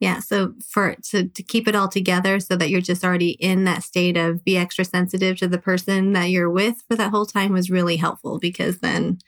yeah. 0.00 0.20
So 0.20 0.54
for 0.68 0.96
to 1.10 1.28
to 1.28 1.42
keep 1.42 1.66
it 1.68 1.74
all 1.74 1.88
together, 1.88 2.40
so 2.40 2.56
that 2.56 2.70
you're 2.70 2.80
just 2.80 3.04
already 3.04 3.30
in 3.30 3.64
that 3.64 3.82
state 3.82 4.16
of 4.16 4.44
be 4.44 4.56
extra 4.56 4.84
sensitive 4.84 5.38
to 5.38 5.48
the 5.48 5.58
person 5.58 6.12
that 6.12 6.30
you're 6.30 6.50
with 6.50 6.82
for 6.88 6.96
that 6.96 7.10
whole 7.10 7.26
time 7.26 7.52
was 7.52 7.70
really 7.70 7.96
helpful 7.96 8.38
because 8.38 8.78
then 8.78 9.18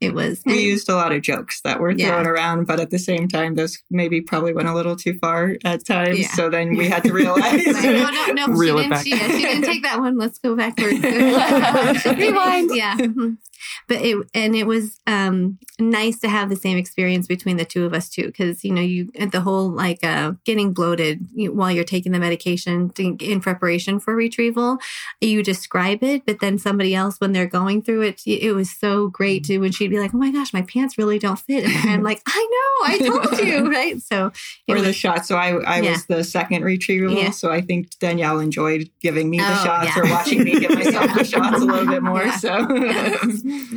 it 0.00 0.12
was 0.12 0.42
we 0.44 0.60
used 0.60 0.88
a 0.88 0.94
lot 0.94 1.12
of 1.12 1.22
jokes 1.22 1.60
that 1.62 1.80
were 1.80 1.90
yeah. 1.90 2.08
thrown 2.08 2.26
around 2.26 2.66
but 2.66 2.78
at 2.78 2.90
the 2.90 2.98
same 2.98 3.28
time 3.28 3.54
those 3.54 3.78
maybe 3.90 4.20
probably 4.20 4.52
went 4.52 4.68
a 4.68 4.74
little 4.74 4.96
too 4.96 5.18
far 5.20 5.56
at 5.64 5.86
times 5.86 6.18
yeah. 6.18 6.28
so 6.28 6.50
then 6.50 6.76
we 6.76 6.88
had 6.88 7.02
to 7.02 7.12
realize. 7.14 7.64
No 7.66 8.10
no 8.10 8.26
no 8.32 8.60
she 8.60 8.72
didn't, 8.72 8.98
she, 8.98 9.10
she, 9.10 9.42
didn't 9.42 9.64
take 9.64 9.82
that 9.82 9.98
one 9.98 10.18
let's 10.18 10.38
go 10.38 10.54
backwards. 10.54 11.00
Rewind. 12.18 12.70
Yeah 12.74 12.96
but 13.88 13.98
it 13.98 14.16
and 14.34 14.54
it 14.54 14.66
was 14.66 14.98
um 15.06 15.58
nice 15.78 16.18
to 16.20 16.28
have 16.28 16.48
the 16.48 16.56
same 16.56 16.76
experience 16.76 17.26
between 17.26 17.56
the 17.56 17.64
two 17.64 17.84
of 17.84 17.94
us 17.94 18.08
too 18.08 18.26
because 18.26 18.64
you 18.64 18.72
know 18.72 18.80
you 18.80 19.10
the 19.30 19.40
whole 19.40 19.70
like 19.70 20.02
uh 20.04 20.32
getting 20.44 20.72
bloated 20.72 21.26
while 21.34 21.70
you're 21.70 21.84
taking 21.84 22.12
the 22.12 22.18
medication 22.18 22.90
to, 22.90 23.16
in 23.20 23.40
preparation 23.40 23.98
for 23.98 24.14
retrieval 24.14 24.78
you 25.20 25.42
describe 25.42 26.02
it 26.02 26.24
but 26.26 26.40
then 26.40 26.58
somebody 26.58 26.94
else 26.94 27.20
when 27.20 27.32
they're 27.32 27.46
going 27.46 27.82
through 27.82 28.02
it 28.02 28.22
it 28.26 28.52
was 28.52 28.70
so 28.70 29.08
great 29.08 29.44
to 29.44 29.58
when 29.58 29.72
she'd 29.86 29.94
be 29.94 30.00
like 30.00 30.14
oh 30.14 30.18
my 30.18 30.30
gosh 30.30 30.52
my 30.52 30.62
pants 30.62 30.98
really 30.98 31.18
don't 31.18 31.38
fit 31.38 31.64
and 31.64 31.90
i'm 31.90 32.02
like 32.02 32.20
i 32.26 32.48
know 32.50 32.92
i 32.92 32.98
told 32.98 33.38
you 33.40 33.70
right 33.70 34.00
so 34.02 34.32
or 34.68 34.74
was, 34.74 34.84
the 34.84 34.92
shot 34.92 35.24
so 35.24 35.36
i 35.36 35.56
i 35.62 35.80
yeah. 35.80 35.92
was 35.92 36.06
the 36.06 36.24
second 36.24 36.64
retrieval 36.64 37.14
yeah. 37.16 37.30
so 37.30 37.50
i 37.50 37.60
think 37.60 37.96
danielle 37.98 38.40
enjoyed 38.40 38.90
giving 39.00 39.30
me 39.30 39.38
the 39.38 39.44
oh, 39.44 39.64
shots 39.64 39.90
yeah. 39.96 40.02
or 40.02 40.10
watching 40.10 40.42
me 40.44 40.58
give 40.58 40.74
myself 40.74 41.14
the 41.14 41.24
shots 41.24 41.60
a 41.60 41.64
little 41.64 41.86
bit 41.86 42.02
more 42.02 42.30
so 42.32 42.66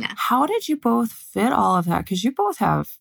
yeah. 0.00 0.12
How 0.16 0.46
did 0.46 0.68
you 0.68 0.76
both 0.76 1.12
fit 1.12 1.52
all 1.52 1.76
of 1.76 1.86
that? 1.86 2.04
Because 2.04 2.24
you 2.24 2.32
both 2.32 2.58
have 2.58 2.98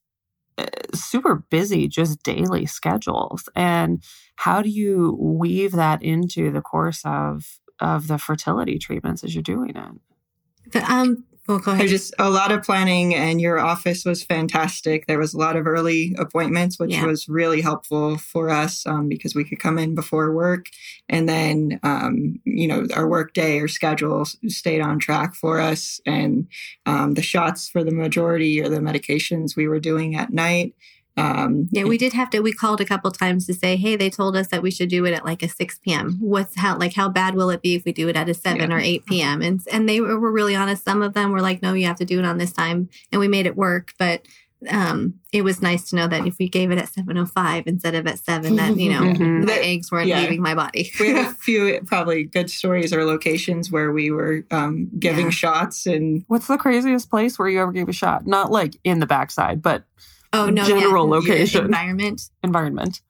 uh, 0.58 0.66
super 0.94 1.36
busy, 1.36 1.88
just 1.88 2.24
daily 2.24 2.66
schedules. 2.66 3.50
And 3.56 4.04
how 4.36 4.62
do 4.62 4.70
you 4.70 5.18
weave 5.20 5.74
that 5.74 6.02
into 6.04 6.52
the 6.52 6.62
course 6.62 7.02
of 7.06 7.60
of 7.80 8.08
the 8.08 8.18
fertility 8.18 8.78
treatments 8.78 9.24
as 9.24 9.34
you're 9.34 9.42
doing 9.42 9.76
it? 9.76 10.84
Um, 10.90 11.24
well, 11.50 11.58
go 11.58 11.72
ahead. 11.72 11.88
just 11.88 12.14
a 12.20 12.30
lot 12.30 12.52
of 12.52 12.62
planning, 12.62 13.16
and 13.16 13.42
your 13.42 13.60
office 13.60 14.06
was 14.06 14.24
fantastic. 14.24 15.08
There 15.08 15.18
was 15.18 15.34
a 15.34 15.38
lot 15.40 15.56
of 15.56 15.66
early 15.66 16.16
appointments, 16.20 16.78
which 16.78 16.92
yeah. 16.92 17.08
was 17.08 17.28
really 17.28 17.62
helpful 17.62 18.20
for 18.20 18.52
us 18.52 18.86
um, 18.86 19.10
because 19.10 19.34
we 19.34 19.44
could 19.44 19.60
come 19.60 19.80
in 19.80 19.96
before 19.96 20.32
work, 20.32 20.68
and 21.10 21.28
then 21.28 21.80
um, 21.82 22.40
you 22.46 22.68
know 22.68 22.86
our 22.96 23.10
work 23.10 23.34
day 23.34 23.60
or 23.60 23.68
schedule 23.68 24.26
stayed 24.48 24.80
on 24.80 25.00
track 25.00 25.34
for 25.34 25.60
us, 25.60 26.00
and 26.06 26.48
um, 26.86 27.16
the 27.16 27.24
shots 27.24 27.68
for 27.68 27.84
the 27.84 27.92
majority 27.92 28.62
or 28.62 28.70
the 28.70 28.78
medications 28.78 29.56
we 29.56 29.68
were 29.68 29.80
doing 29.80 30.16
at 30.16 30.32
night 30.32 30.76
um, 31.20 31.68
yeah, 31.72 31.84
we 31.84 31.98
did 31.98 32.14
have 32.14 32.30
to. 32.32 32.40
We 32.40 32.54
called 32.54 32.82
a 32.82 32.86
couple 32.86 33.12
times 33.12 33.46
to 33.48 33.54
say, 33.54 33.76
"Hey, 33.76 33.96
they 33.96 34.10
told 34.10 34.36
us 34.36 34.48
that 34.48 34.62
we 34.62 34.72
should 34.72 34.90
do 34.90 35.06
it 35.06 35.14
at 35.14 35.26
like 35.26 35.44
a 35.44 35.50
six 35.50 35.80
p.m. 35.80 36.18
What's 36.20 36.58
how 36.58 36.78
like 36.78 36.94
how 36.94 37.10
bad 37.10 37.36
will 37.36 37.50
it 37.50 37.62
be 37.62 37.76
if 37.76 37.86
we 37.86 37.92
do 37.92 38.08
it 38.08 38.16
at 38.16 38.30
a 38.30 38.34
seven 38.34 38.72
yeah. 38.72 38.78
or 38.78 38.80
eight 38.80 39.06
p.m.?" 39.06 39.42
And 39.42 39.62
and 39.72 39.88
they 39.88 40.02
were, 40.02 40.20
were 40.20 40.32
really 40.32 40.56
honest. 40.56 40.84
Some 40.84 41.02
of 41.02 41.14
them 41.14 41.32
were 41.32 41.42
like, 41.42 41.62
"No, 41.62 41.74
you 41.74 41.86
have 41.88 41.98
to 41.98 42.06
do 42.06 42.20
it 42.20 42.26
on 42.26 42.38
this 42.38 42.54
time," 42.54 42.90
and 43.12 43.20
we 43.20 43.28
made 43.28 43.46
it 43.46 43.56
work. 43.56 43.94
But 43.98 44.26
um, 44.68 45.20
it 45.32 45.44
was 45.44 45.62
nice 45.62 45.90
to 45.90 45.96
know 45.96 46.08
that 46.08 46.28
if 46.28 46.38
we 46.38 46.50
gave 46.50 46.70
it 46.72 46.78
at 46.78 46.90
7.05 46.90 47.66
instead 47.66 47.96
of 47.96 48.06
at 48.08 48.20
7 48.20 48.56
that 48.58 48.78
you 48.78 48.92
know 48.92 49.02
mm-hmm. 49.14 49.46
the 49.46 49.54
eggs 49.54 49.92
weren't 49.92 50.08
yeah. 50.08 50.20
leaving 50.20 50.42
my 50.42 50.54
body 50.54 50.92
we 51.00 51.10
have 51.10 51.32
a 51.32 51.36
few 51.40 51.80
probably 51.86 52.24
good 52.24 52.50
stories 52.50 52.92
or 52.92 53.06
locations 53.06 53.72
where 53.72 53.92
we 53.92 54.12
were 54.12 54.46
um, 54.52 54.90
giving 55.00 55.28
yeah. 55.28 55.32
shots 55.32 55.86
and 55.86 56.26
what's 56.28 56.48
the 56.48 56.58
craziest 56.58 57.10
place 57.10 57.40
where 57.40 57.48
you 57.48 57.62
ever 57.62 57.72
gave 57.72 57.88
a 57.88 57.94
shot 57.94 58.28
not 58.28 58.52
like 58.52 58.76
in 58.84 59.00
the 59.00 59.08
backside 59.08 59.62
but 59.62 59.86
Oh 60.34 60.50
no, 60.50 60.66
general 60.66 61.06
yeah. 61.06 61.16
location, 61.16 61.66
environment, 61.66 62.30
environment 62.44 63.02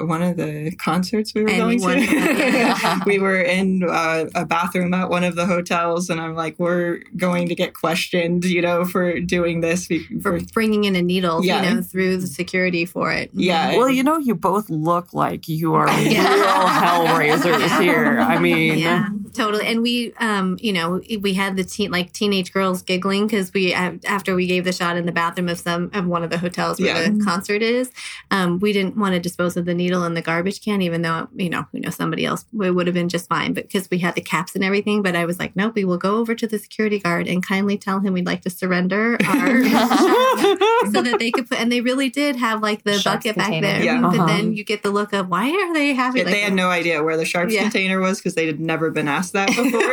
one 0.00 0.22
of 0.22 0.36
the 0.36 0.74
concerts 0.76 1.32
we 1.34 1.42
were 1.42 1.48
going 1.48 1.80
to. 1.80 3.02
we 3.06 3.18
were 3.18 3.40
in 3.40 3.82
uh, 3.82 4.26
a 4.34 4.44
bathroom 4.44 4.92
at 4.94 5.08
one 5.08 5.24
of 5.24 5.34
the 5.34 5.46
hotels, 5.46 6.10
and 6.10 6.20
I'm 6.20 6.34
like, 6.34 6.58
we're 6.58 7.00
going 7.16 7.48
to 7.48 7.54
get 7.54 7.74
questioned, 7.74 8.44
you 8.44 8.60
know, 8.60 8.84
for 8.84 9.20
doing 9.20 9.60
this. 9.60 9.86
For, 9.86 9.98
for 10.20 10.40
bringing 10.52 10.84
in 10.84 10.96
a 10.96 11.02
needle, 11.02 11.44
yeah. 11.44 11.62
you 11.62 11.76
know, 11.76 11.82
through 11.82 12.18
the 12.18 12.26
security 12.26 12.84
for 12.84 13.12
it. 13.12 13.30
Yeah. 13.32 13.76
Well, 13.76 13.88
you 13.88 14.02
know, 14.02 14.18
you 14.18 14.34
both 14.34 14.68
look 14.68 15.14
like 15.14 15.48
you 15.48 15.74
are 15.74 15.88
yeah. 16.00 16.34
real 16.34 17.06
hellraisers 17.06 17.80
here. 17.80 18.18
I 18.20 18.38
mean, 18.38 18.78
yeah, 18.78 19.08
totally. 19.36 19.66
And 19.66 19.82
we, 19.82 20.12
um, 20.14 20.58
you 20.60 20.72
know, 20.72 21.00
we 21.20 21.34
had 21.34 21.56
the 21.56 21.64
teen, 21.64 21.90
like 21.90 22.12
teenage 22.12 22.52
girls 22.52 22.82
giggling 22.82 23.26
because 23.26 23.52
we, 23.52 23.72
after 23.72 24.34
we 24.34 24.46
gave 24.46 24.64
the 24.64 24.72
shot 24.72 24.96
in 24.96 25.06
the 25.06 25.12
bathroom 25.12 25.48
of 25.48 25.58
some, 25.58 25.90
of 25.94 26.06
one 26.06 26.22
of 26.24 26.30
the 26.30 26.38
hotels 26.38 26.80
where 26.80 27.02
yeah. 27.02 27.10
the 27.10 27.24
concert 27.24 27.62
is, 27.62 27.90
um, 28.30 28.58
we 28.58 28.72
didn't 28.72 28.96
want 28.96 29.14
to 29.14 29.20
dispose 29.20 29.36
dispose 29.36 29.60
of 29.60 29.66
the 29.66 29.74
needle 29.74 30.04
in 30.04 30.14
the 30.14 30.22
garbage 30.22 30.62
can, 30.62 30.82
even 30.82 31.02
though, 31.02 31.28
you 31.36 31.48
know, 31.48 31.66
you 31.72 31.80
know, 31.80 31.90
somebody 31.90 32.24
else 32.24 32.44
it 32.62 32.70
would 32.70 32.86
have 32.86 32.94
been 32.94 33.08
just 33.08 33.28
fine, 33.28 33.52
but 33.52 33.64
because 33.64 33.88
we 33.90 33.98
had 33.98 34.14
the 34.14 34.20
caps 34.20 34.54
and 34.54 34.64
everything. 34.64 35.02
But 35.02 35.14
I 35.14 35.24
was 35.24 35.38
like, 35.38 35.54
nope, 35.56 35.74
we 35.74 35.84
will 35.84 35.98
go 35.98 36.16
over 36.16 36.34
to 36.34 36.46
the 36.46 36.58
security 36.58 36.98
guard 36.98 37.28
and 37.28 37.46
kindly 37.46 37.78
tell 37.78 38.00
him 38.00 38.14
we'd 38.14 38.26
like 38.26 38.42
to 38.42 38.50
surrender 38.50 39.16
our 39.26 39.64
so 40.90 41.02
that 41.02 41.16
they 41.18 41.30
could 41.30 41.48
put, 41.48 41.60
and 41.60 41.70
they 41.70 41.80
really 41.80 42.08
did 42.08 42.36
have 42.36 42.62
like 42.62 42.84
the 42.84 42.98
sharps 42.98 43.24
bucket 43.24 43.34
container. 43.34 43.66
back 43.66 43.76
there. 43.76 43.84
Yeah. 43.84 44.06
Uh-huh. 44.06 44.16
But 44.16 44.26
then 44.26 44.54
you 44.54 44.64
get 44.64 44.82
the 44.82 44.90
look 44.90 45.12
of 45.12 45.28
why 45.28 45.50
are 45.50 45.74
they 45.74 45.94
having? 45.94 46.20
Yeah, 46.20 46.24
like, 46.24 46.34
they 46.34 46.40
had 46.40 46.54
no 46.54 46.70
idea 46.70 47.02
where 47.02 47.16
the 47.16 47.24
sharps 47.24 47.52
yeah. 47.52 47.62
container 47.62 48.00
was 48.00 48.18
because 48.18 48.34
they 48.34 48.46
had 48.46 48.60
never 48.60 48.90
been 48.90 49.08
asked 49.08 49.25
that 49.32 49.48
before. 49.48 49.92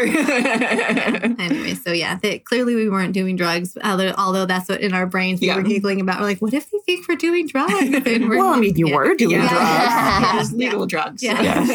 anyway, 1.41 1.75
so 1.75 1.91
yeah, 1.91 2.17
they, 2.21 2.39
clearly 2.39 2.75
we 2.75 2.89
weren't 2.89 3.13
doing 3.13 3.35
drugs, 3.35 3.77
although, 3.83 4.13
although 4.17 4.45
that's 4.45 4.69
what 4.69 4.81
in 4.81 4.93
our 4.93 5.05
brains 5.05 5.41
we 5.41 5.47
yeah. 5.47 5.55
were 5.55 5.63
giggling 5.63 6.01
about. 6.01 6.19
We're 6.19 6.27
like, 6.27 6.41
what 6.41 6.53
if 6.53 6.69
they 6.71 6.79
think 6.79 7.07
we're 7.07 7.15
doing 7.15 7.47
drugs? 7.47 7.73
well, 8.05 8.53
I 8.53 8.59
mean, 8.59 8.75
you 8.75 8.93
were 8.93 9.15
doing 9.15 9.39
drugs. 9.39 10.31
Just 10.33 10.53
legal 10.53 10.85
drugs. 10.85 11.23
Yeah. 11.23 11.65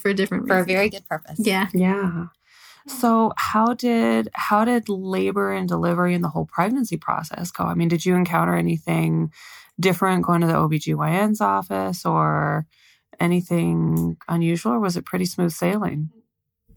For 0.00 0.12
different 0.12 0.48
For 0.48 0.58
a 0.58 0.64
very 0.64 0.88
good 0.88 1.06
purpose. 1.08 1.38
Yeah. 1.38 1.68
Yeah. 1.72 2.26
So 2.86 3.32
how 3.36 3.74
did 3.74 4.28
how 4.32 4.64
did 4.64 4.88
labor 4.88 5.52
and 5.52 5.68
delivery 5.68 6.14
and 6.14 6.22
the 6.22 6.28
whole 6.28 6.46
pregnancy 6.46 6.96
process 6.96 7.50
go? 7.50 7.64
I 7.64 7.74
mean, 7.74 7.88
did 7.88 8.06
you 8.06 8.14
encounter 8.14 8.54
anything 8.54 9.32
different 9.78 10.24
going 10.24 10.40
to 10.40 10.46
the 10.46 10.54
OBGYN's 10.54 11.40
office 11.40 12.06
or 12.06 12.66
anything 13.18 14.16
unusual 14.28 14.72
or 14.72 14.80
was 14.80 14.96
it 14.96 15.04
pretty 15.04 15.24
smooth 15.24 15.52
sailing? 15.52 16.10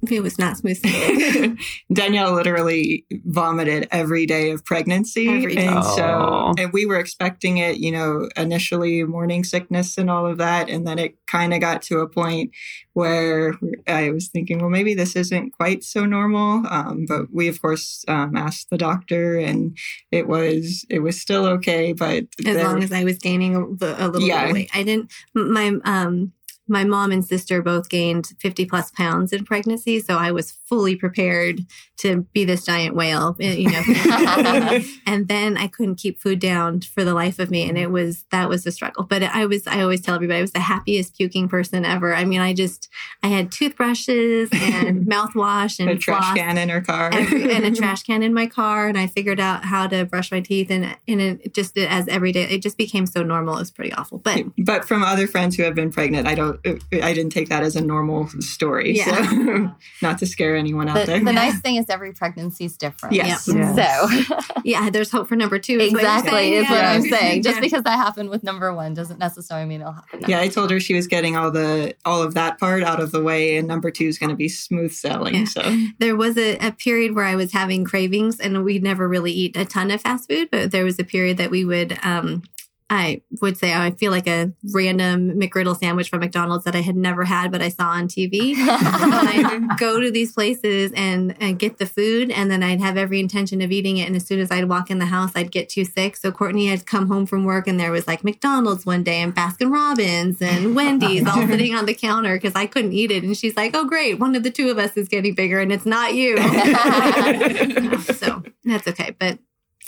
It 0.09 0.23
was 0.23 0.39
not 0.39 0.57
smooth 0.57 0.77
sailing. 0.77 1.59
Danielle 1.93 2.33
literally 2.33 3.05
vomited 3.25 3.87
every 3.91 4.25
day 4.25 4.51
of 4.51 4.63
pregnancy. 4.63 5.27
Every 5.27 5.55
day. 5.55 5.67
And 5.67 5.83
so, 5.83 6.53
and 6.57 6.71
we 6.71 6.85
were 6.85 6.97
expecting 6.97 7.57
it, 7.57 7.77
you 7.77 7.91
know, 7.91 8.29
initially 8.37 9.03
morning 9.03 9.43
sickness 9.43 9.97
and 9.97 10.09
all 10.09 10.25
of 10.25 10.37
that. 10.37 10.69
And 10.69 10.87
then 10.87 10.99
it 10.99 11.15
kind 11.27 11.53
of 11.53 11.59
got 11.59 11.81
to 11.83 11.99
a 11.99 12.07
point 12.07 12.51
where 12.93 13.55
I 13.87 14.11
was 14.11 14.29
thinking, 14.29 14.59
well, 14.59 14.69
maybe 14.69 14.93
this 14.93 15.15
isn't 15.15 15.51
quite 15.51 15.83
so 15.83 16.05
normal. 16.05 16.65
Um, 16.69 17.05
but 17.05 17.33
we, 17.33 17.47
of 17.49 17.61
course, 17.61 18.05
um, 18.07 18.37
asked 18.37 18.69
the 18.69 18.77
doctor 18.77 19.37
and 19.37 19.77
it 20.11 20.27
was, 20.27 20.85
it 20.89 20.99
was 20.99 21.19
still 21.19 21.45
okay. 21.45 21.91
But 21.91 22.25
as 22.45 22.63
long 22.63 22.83
as 22.83 22.93
I 22.93 23.03
was 23.03 23.17
gaining 23.17 23.55
a, 23.55 23.59
a 23.59 24.07
little 24.07 24.21
yeah. 24.21 24.43
bit 24.43 24.49
of 24.49 24.53
weight, 24.53 24.71
I 24.73 24.83
didn't, 24.83 25.11
my, 25.33 25.73
um, 25.83 26.31
my 26.69 26.83
mom 26.83 27.11
and 27.11 27.25
sister 27.25 27.61
both 27.61 27.89
gained 27.89 28.33
50 28.39 28.65
plus 28.65 28.91
pounds 28.91 29.33
in 29.33 29.45
pregnancy. 29.45 29.99
So 29.99 30.17
I 30.17 30.31
was 30.31 30.57
fully 30.65 30.95
prepared 30.95 31.65
to 31.99 32.21
be 32.33 32.45
this 32.45 32.65
giant 32.65 32.95
whale, 32.95 33.35
eh, 33.41 33.55
you 33.55 33.69
know. 33.69 34.79
and 35.05 35.27
then 35.27 35.57
I 35.57 35.67
couldn't 35.67 35.95
keep 35.95 36.21
food 36.21 36.39
down 36.39 36.79
for 36.79 37.03
the 37.03 37.13
life 37.13 37.39
of 37.39 37.51
me. 37.51 37.67
And 37.67 37.77
it 37.77 37.91
was, 37.91 38.23
that 38.31 38.47
was 38.47 38.65
a 38.65 38.71
struggle. 38.71 39.03
But 39.03 39.21
I 39.23 39.45
was, 39.45 39.67
I 39.67 39.81
always 39.81 40.01
tell 40.01 40.15
everybody 40.15 40.39
I 40.39 40.41
was 40.41 40.53
the 40.53 40.61
happiest 40.61 41.17
puking 41.17 41.49
person 41.49 41.83
ever. 41.83 42.15
I 42.15 42.23
mean, 42.23 42.39
I 42.39 42.53
just, 42.53 42.87
I 43.21 43.27
had 43.27 43.51
toothbrushes 43.51 44.49
and 44.53 45.05
mouthwash 45.07 45.79
and 45.79 45.89
a 45.89 45.97
trash 45.97 46.37
can 46.37 46.57
in 46.57 46.69
her 46.69 46.79
car 46.79 47.09
and, 47.13 47.33
and, 47.33 47.65
a 47.65 47.71
trash 47.71 48.03
can 48.03 48.23
in 48.23 48.33
my 48.33 48.47
car. 48.47 48.87
And 48.87 48.97
I 48.97 49.07
figured 49.07 49.41
out 49.41 49.65
how 49.65 49.87
to 49.87 50.05
brush 50.05 50.31
my 50.31 50.39
teeth 50.39 50.71
and, 50.71 50.95
and 51.05 51.21
it 51.21 51.53
just 51.53 51.77
as 51.77 52.07
every 52.07 52.31
day, 52.31 52.43
it 52.43 52.61
just 52.61 52.77
became 52.77 53.07
so 53.07 53.23
normal. 53.23 53.55
It 53.55 53.59
was 53.59 53.71
pretty 53.71 53.91
awful. 53.91 54.19
But, 54.19 54.45
but 54.57 54.85
from 54.85 55.03
other 55.03 55.27
friends 55.27 55.57
who 55.57 55.63
have 55.63 55.75
been 55.75 55.91
pregnant, 55.91 56.27
I 56.27 56.35
don't, 56.35 56.65
I 56.93 57.13
didn't 57.13 57.31
take 57.31 57.49
that 57.49 57.63
as 57.63 57.75
a 57.75 57.81
normal 57.81 58.29
story. 58.39 58.95
Yeah. 58.95 59.29
So 59.29 59.75
not 60.01 60.17
to 60.19 60.25
scare 60.25 60.55
anyone 60.55 60.87
out 60.87 60.99
the, 60.99 61.05
there. 61.05 61.19
The 61.19 61.33
nice 61.33 61.59
thing 61.59 61.75
is 61.75 61.88
every 61.89 62.13
pregnancy 62.13 62.65
is 62.65 62.77
different. 62.77 63.15
Yes. 63.15 63.47
yes. 63.47 64.29
So 64.29 64.37
yeah, 64.63 64.89
there's 64.89 65.11
hope 65.11 65.27
for 65.27 65.35
number 65.35 65.59
two. 65.59 65.79
Is 65.79 65.93
exactly 65.93 66.55
is 66.55 66.69
what 66.69 66.83
I'm 66.83 67.01
saying. 67.01 67.43
Just 67.43 67.57
yeah. 67.57 67.61
because 67.61 67.83
that 67.83 67.97
happened 67.97 68.29
with 68.29 68.43
number 68.43 68.73
one 68.73 68.93
doesn't 68.93 69.19
necessarily 69.19 69.65
mean 69.65 69.81
it'll 69.81 69.93
happen. 69.93 70.23
Yeah, 70.27 70.39
I 70.39 70.47
told 70.47 70.71
her 70.71 70.79
she 70.79 70.93
was 70.93 71.07
getting 71.07 71.35
all 71.35 71.51
the 71.51 71.95
all 72.05 72.21
of 72.21 72.33
that 72.33 72.59
part 72.59 72.83
out 72.83 72.99
of 72.99 73.11
the 73.11 73.21
way, 73.21 73.57
and 73.57 73.67
number 73.67 73.91
two 73.91 74.05
is 74.05 74.17
going 74.17 74.29
to 74.29 74.35
be 74.35 74.49
smooth 74.49 74.91
sailing. 74.91 75.35
Yeah. 75.35 75.45
So 75.45 75.77
there 75.99 76.15
was 76.15 76.37
a, 76.37 76.57
a 76.57 76.71
period 76.71 77.15
where 77.15 77.25
I 77.25 77.35
was 77.35 77.51
having 77.51 77.85
cravings, 77.85 78.39
and 78.39 78.63
we'd 78.63 78.83
never 78.83 79.07
really 79.07 79.31
eat 79.31 79.57
a 79.57 79.65
ton 79.65 79.91
of 79.91 80.01
fast 80.01 80.29
food, 80.29 80.49
but 80.51 80.71
there 80.71 80.83
was 80.83 80.99
a 80.99 81.03
period 81.03 81.37
that 81.37 81.51
we 81.51 81.65
would 81.65 81.97
um, 82.03 82.43
I 82.89 83.21
would 83.41 83.55
say 83.55 83.73
I 83.73 83.91
feel 83.91 84.11
like 84.11 84.27
a 84.27 84.51
random 84.73 85.39
McGriddle 85.39 85.77
sandwich 85.77 86.09
from 86.09 86.21
McDonald's 86.21 86.65
that 86.65 86.75
I 86.75 86.81
had 86.81 86.95
never 86.95 87.23
had, 87.23 87.51
but 87.51 87.61
I 87.61 87.69
saw 87.69 87.89
on 87.89 88.07
TV. 88.07 88.55
I'd 88.57 89.77
go 89.77 89.99
to 89.99 90.09
these 90.09 90.33
places 90.33 90.91
and, 90.95 91.35
and 91.39 91.59
get 91.59 91.77
the 91.77 91.85
food, 91.85 92.31
and 92.31 92.49
then 92.49 92.63
I'd 92.63 92.81
have 92.81 92.97
every 92.97 93.19
intention 93.19 93.61
of 93.61 93.71
eating 93.71 93.97
it. 93.97 94.07
And 94.07 94.15
as 94.15 94.25
soon 94.25 94.39
as 94.39 94.49
I'd 94.49 94.67
walk 94.67 94.89
in 94.89 94.97
the 94.97 95.05
house, 95.05 95.31
I'd 95.35 95.51
get 95.51 95.69
too 95.69 95.85
sick. 95.85 96.15
So 96.15 96.31
Courtney 96.31 96.67
had 96.67 96.87
come 96.87 97.07
home 97.07 97.27
from 97.27 97.45
work, 97.45 97.67
and 97.67 97.79
there 97.79 97.91
was 97.91 98.07
like 98.07 98.23
McDonald's 98.23 98.87
one 98.87 99.03
day, 99.03 99.21
and 99.21 99.35
Baskin 99.35 99.71
Robbins, 99.71 100.41
and 100.41 100.75
Wendy's 100.75 101.27
all 101.27 101.35
sitting 101.47 101.75
on 101.75 101.85
the 101.85 101.93
counter 101.93 102.37
because 102.37 102.55
I 102.55 102.65
couldn't 102.65 102.93
eat 102.93 103.11
it. 103.11 103.23
And 103.23 103.37
she's 103.37 103.55
like, 103.55 103.75
"Oh, 103.75 103.85
great, 103.85 104.19
one 104.19 104.35
of 104.35 104.41
the 104.41 104.51
two 104.51 104.69
of 104.69 104.79
us 104.79 104.97
is 104.97 105.07
getting 105.07 105.35
bigger, 105.35 105.59
and 105.59 105.71
it's 105.71 105.85
not 105.85 106.15
you." 106.15 106.37
so 108.15 108.41
that's 108.63 108.87
okay, 108.87 109.15
but 109.19 109.37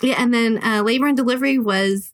yeah, 0.04 0.16
and 0.18 0.34
then 0.34 0.64
uh, 0.64 0.82
labor 0.84 1.08
and 1.08 1.18
delivery 1.18 1.58
was 1.60 2.14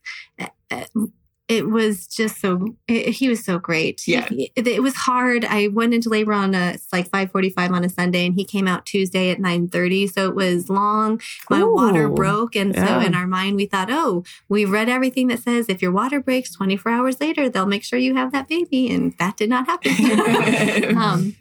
it 1.47 1.69
was 1.69 2.07
just 2.07 2.41
so 2.41 2.75
it, 2.87 3.09
he 3.13 3.29
was 3.29 3.43
so 3.43 3.57
great. 3.57 4.05
Yeah. 4.07 4.27
he, 4.27 4.51
it, 4.55 4.67
it, 4.67 4.83
was 4.83 4.95
hard. 4.95 5.45
I 5.45 5.69
went 5.69 5.93
into 5.93 6.09
labor 6.09 6.33
on 6.33 6.53
a 6.53 6.77
like 6.91 7.09
5.45 7.09 7.71
on 7.71 7.83
a 7.85 7.89
sunday 7.89 8.25
and 8.25 8.35
he 8.35 8.43
came 8.43 8.67
out 8.67 8.85
tuesday 8.85 9.29
at 9.29 9.37
9.30 9.39 10.11
so 10.11 10.27
it 10.27 10.35
was 10.35 10.69
long. 10.69 11.21
My 11.49 11.61
Ooh, 11.61 11.73
water 11.73 12.09
broke 12.09 12.55
and 12.55 12.75
yeah. 12.75 12.99
so 12.99 13.05
in 13.05 13.15
our 13.15 13.27
mind 13.27 13.55
we 13.55 13.65
thought 13.65 13.87
oh 13.89 14.23
we 14.49 14.65
read 14.65 14.89
everything 14.89 15.27
that 15.27 15.39
says 15.39 15.67
if 15.69 15.81
your 15.81 15.91
water 15.91 16.19
breaks 16.19 16.53
24 16.53 16.91
hours 16.91 17.21
later 17.21 17.49
they'll 17.49 17.65
make 17.65 17.83
sure 17.83 17.99
you 17.99 18.15
have 18.15 18.31
that 18.33 18.47
baby. 18.47 18.89
And 18.89 19.17
that 19.17 19.37
did 19.37 19.49
not 19.49 19.67
happen. 19.67 20.97
Um, 20.97 21.35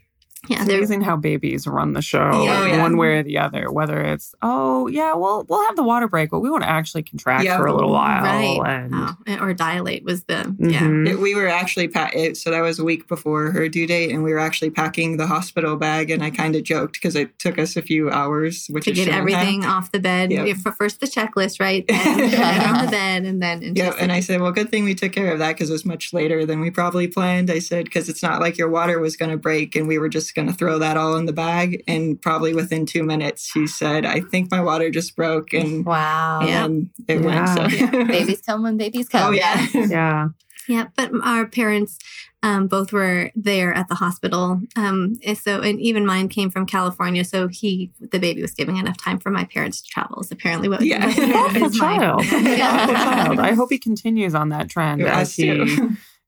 yeah, 0.48 0.62
it's 0.62 0.72
amazing 0.72 1.00
how 1.02 1.16
babies 1.16 1.66
run 1.66 1.92
the 1.92 2.02
show 2.02 2.44
yeah, 2.44 2.66
yeah. 2.66 2.82
one 2.82 2.96
way 2.96 3.18
or 3.18 3.22
the 3.22 3.38
other. 3.38 3.70
Whether 3.70 4.02
it's 4.02 4.34
oh 4.42 4.86
yeah, 4.88 5.14
well 5.14 5.44
we'll 5.48 5.64
have 5.66 5.76
the 5.76 5.82
water 5.82 6.08
break, 6.08 6.30
but 6.30 6.40
we 6.40 6.50
want 6.50 6.62
to 6.62 6.68
actually 6.68 7.02
contract 7.02 7.44
yeah, 7.44 7.56
for 7.56 7.66
a 7.66 7.74
little 7.74 7.92
while, 7.92 8.22
right? 8.22 8.60
And, 8.66 8.92
oh, 8.94 9.16
or 9.40 9.54
dilate 9.54 10.04
was 10.04 10.24
the 10.24 10.34
mm-hmm. 10.34 10.70
yeah. 10.70 11.12
It, 11.12 11.18
we 11.18 11.34
were 11.34 11.48
actually 11.48 11.88
pa- 11.88 12.10
it, 12.12 12.36
so 12.36 12.50
that 12.50 12.60
was 12.60 12.78
a 12.78 12.84
week 12.84 13.08
before 13.08 13.50
her 13.50 13.68
due 13.68 13.86
date, 13.86 14.10
and 14.10 14.22
we 14.22 14.32
were 14.32 14.38
actually 14.38 14.70
packing 14.70 15.16
the 15.16 15.26
hospital 15.26 15.76
bag, 15.76 16.10
and 16.10 16.22
I 16.22 16.30
kind 16.30 16.56
of 16.56 16.62
joked 16.62 16.94
because 16.94 17.16
it 17.16 17.38
took 17.38 17.58
us 17.58 17.76
a 17.76 17.82
few 17.82 18.10
hours, 18.10 18.66
which 18.68 18.84
to 18.84 18.92
get 18.92 19.08
everything 19.08 19.62
have. 19.62 19.72
off 19.72 19.92
the 19.92 20.00
bed. 20.00 20.30
Yep. 20.30 20.56
For 20.58 20.72
first 20.72 21.00
the 21.00 21.06
checklist, 21.06 21.60
right? 21.60 21.84
Then 22.36 22.60
on 22.62 22.84
the 22.84 22.90
bed, 22.90 23.24
and 23.24 23.42
then 23.42 23.74
yeah. 23.74 23.94
And 23.98 24.12
I 24.12 24.20
said, 24.20 24.40
well, 24.40 24.52
good 24.52 24.70
thing 24.70 24.84
we 24.84 24.94
took 24.94 25.12
care 25.12 25.32
of 25.32 25.38
that 25.38 25.54
because 25.54 25.70
it 25.70 25.72
was 25.72 25.84
much 25.84 26.12
later 26.12 26.44
than 26.44 26.60
we 26.60 26.70
probably 26.70 27.08
planned. 27.08 27.50
I 27.50 27.58
said 27.58 27.84
because 27.84 28.08
it's 28.08 28.22
not 28.22 28.40
like 28.40 28.58
your 28.58 28.68
water 28.68 28.98
was 28.98 29.16
going 29.16 29.30
to 29.30 29.36
break, 29.36 29.74
and 29.74 29.88
we 29.88 29.98
were 29.98 30.08
just 30.08 30.34
going 30.36 30.46
to 30.46 30.54
throw 30.54 30.78
that 30.78 30.96
all 30.96 31.16
in 31.16 31.26
the 31.26 31.32
bag. 31.32 31.82
And 31.88 32.20
probably 32.20 32.54
within 32.54 32.86
two 32.86 33.02
minutes, 33.02 33.50
she 33.50 33.66
said, 33.66 34.04
I 34.06 34.20
think 34.20 34.50
my 34.52 34.60
water 34.60 34.90
just 34.90 35.16
broke. 35.16 35.52
And 35.52 35.84
wow. 35.84 36.40
And 36.42 36.90
it 37.08 37.20
yeah. 37.20 37.26
went. 37.26 37.48
So. 37.48 37.76
Yeah. 37.76 38.04
babies 38.04 38.42
come 38.42 38.62
when 38.62 38.76
babies 38.76 39.08
come. 39.08 39.28
Oh, 39.28 39.30
yeah. 39.32 39.66
yeah. 39.74 40.28
Yeah. 40.68 40.86
But 40.94 41.10
our 41.24 41.46
parents, 41.46 41.98
um, 42.42 42.68
both 42.68 42.92
were 42.92 43.32
there 43.34 43.72
at 43.72 43.88
the 43.88 43.96
hospital. 43.96 44.60
Um, 44.76 45.16
and 45.24 45.36
so, 45.36 45.62
and 45.62 45.80
even 45.80 46.06
mine 46.06 46.28
came 46.28 46.50
from 46.50 46.66
California. 46.66 47.24
So 47.24 47.48
he, 47.48 47.90
the 47.98 48.20
baby 48.20 48.42
was 48.42 48.52
giving 48.52 48.76
enough 48.76 49.02
time 49.02 49.18
for 49.18 49.30
my 49.30 49.44
parents 49.44 49.80
to 49.80 49.88
travel 49.88 50.20
is 50.20 50.30
apparently 50.30 50.68
what, 50.68 50.82
yeah. 50.82 51.10
Thoughtful 51.10 51.70
child. 51.70 52.24
yeah. 52.30 52.86
child. 52.86 53.40
I 53.40 53.54
hope 53.54 53.70
he 53.70 53.78
continues 53.78 54.34
on 54.34 54.50
that 54.50 54.68
trend 54.68 55.02
as 55.02 55.34
he 55.34 55.66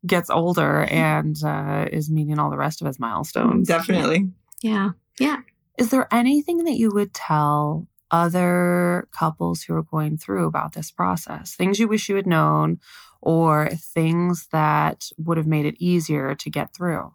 gets 0.06 0.30
older 0.30 0.84
and 0.90 1.36
uh, 1.44 1.86
is 1.90 2.10
meeting 2.10 2.38
all 2.38 2.50
the 2.50 2.56
rest 2.56 2.80
of 2.80 2.86
his 2.86 2.98
milestones. 2.98 3.68
Definitely. 3.68 4.30
Yeah. 4.62 4.90
Yeah. 5.18 5.38
Is 5.78 5.90
there 5.90 6.12
anything 6.12 6.64
that 6.64 6.76
you 6.76 6.90
would 6.90 7.14
tell 7.14 7.86
other 8.10 9.06
couples 9.12 9.62
who 9.62 9.74
are 9.74 9.82
going 9.82 10.16
through 10.16 10.46
about 10.46 10.72
this 10.72 10.90
process? 10.90 11.54
Things 11.54 11.78
you 11.78 11.88
wish 11.88 12.08
you 12.08 12.16
had 12.16 12.26
known 12.26 12.80
or 13.20 13.68
things 13.70 14.48
that 14.52 15.08
would 15.18 15.36
have 15.36 15.46
made 15.46 15.66
it 15.66 15.76
easier 15.78 16.34
to 16.34 16.50
get 16.50 16.74
through? 16.74 17.12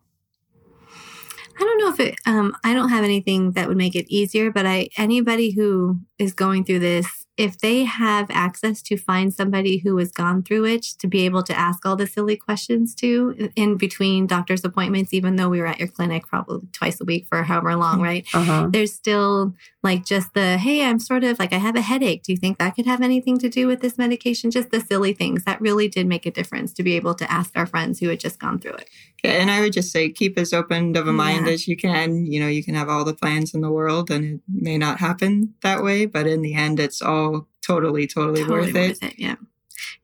I 1.56 1.60
don't 1.60 1.78
know 1.78 1.90
if 1.90 2.00
it, 2.00 2.16
um, 2.26 2.56
I 2.64 2.74
don't 2.74 2.90
have 2.90 3.04
anything 3.04 3.52
that 3.52 3.68
would 3.68 3.78
make 3.78 3.96
it 3.96 4.08
easier, 4.10 4.52
but 4.52 4.66
I, 4.66 4.90
anybody 4.98 5.52
who 5.52 6.00
is 6.18 6.34
going 6.34 6.66
through 6.66 6.80
this 6.80 7.23
if 7.36 7.58
they 7.58 7.84
have 7.84 8.28
access 8.30 8.82
to 8.84 8.96
find 8.96 9.34
somebody 9.34 9.78
who 9.78 9.98
has 9.98 10.12
gone 10.12 10.44
through 10.44 10.66
it 10.66 10.84
to 11.00 11.08
be 11.08 11.26
able 11.26 11.42
to 11.42 11.58
ask 11.58 11.84
all 11.86 11.96
the 11.96 12.06
silly 12.06 12.36
questions 12.36 12.94
to 12.94 13.50
in 13.56 13.76
between 13.76 14.28
doctor's 14.28 14.64
appointments, 14.64 15.14
even 15.14 15.36
though 15.36 15.50
we 15.50 15.60
were 15.60 15.66
at 15.66 15.80
your 15.80 15.88
clinic 15.88 16.28
probably 16.28 16.68
twice 16.74 17.02
a 17.02 17.06
week 17.06 17.26
for 17.28 17.42
however 17.42 17.76
long, 17.76 17.96
mm-hmm. 17.96 18.04
right? 18.04 18.28
Uh-huh. 18.34 18.68
There's 18.72 18.94
still 18.94 19.54
like 19.82 20.06
just 20.06 20.34
the, 20.34 20.58
hey, 20.58 20.86
I'm 20.86 21.00
sort 21.00 21.24
of 21.24 21.40
like, 21.40 21.54
I 21.54 21.58
have 21.58 21.76
a 21.76 21.82
headache. 21.82 22.24
Do 22.24 22.32
you 22.32 22.38
think 22.38 22.60
that 22.60 22.76
could 22.76 22.86
have 22.86 23.02
anything 23.02 23.40
to 23.40 23.50
do 23.50 23.68
with 23.68 23.82
this 23.82 23.98
medication? 23.98 24.52
Just 24.52 24.70
the 24.70 24.80
silly 24.80 25.14
things 25.14 25.44
that 25.46 25.60
really 25.60 25.88
did 25.88 26.06
make 26.06 26.26
a 26.26 26.32
difference 26.32 26.72
to 26.74 26.84
be 26.84 26.96
able 26.96 27.16
to 27.16 27.32
ask 27.32 27.52
our 27.56 27.66
friends 27.66 28.00
who 28.00 28.10
had 28.10 28.20
just 28.20 28.40
gone 28.40 28.60
through 28.60 28.74
it. 28.74 28.90
Yeah, 29.24 29.32
and 29.32 29.50
I 29.50 29.62
would 29.62 29.74
just 29.74 29.92
say 29.92 30.10
keep 30.10 30.38
as 30.38 30.54
open 30.54 30.96
of 30.98 31.08
a 31.08 31.14
mind 31.14 31.48
yeah. 31.48 31.54
as 31.54 31.68
you 31.68 31.78
can. 31.78 32.26
You 32.26 32.42
know, 32.42 32.48
you 32.48 32.64
can 32.64 32.76
have 32.76 32.90
all 32.90 33.06
the 33.06 33.14
plans 33.14 33.54
in 33.54 33.62
the 33.62 33.72
world 33.72 34.12
and 34.12 34.36
it 34.36 34.42
may 34.48 34.78
not 34.78 35.00
happen 35.00 35.54
that 35.62 35.82
way, 35.82 36.06
but 36.06 36.28
in 36.28 36.42
the 36.42 36.54
end, 36.54 36.80
it's 36.80 37.02
all 37.02 37.23
totally, 37.66 38.08
totally, 38.08 38.42
totally 38.42 38.60
worth, 38.60 38.74
worth 38.74 39.04
it. 39.04 39.12
it. 39.12 39.20
Yeah. 39.20 39.36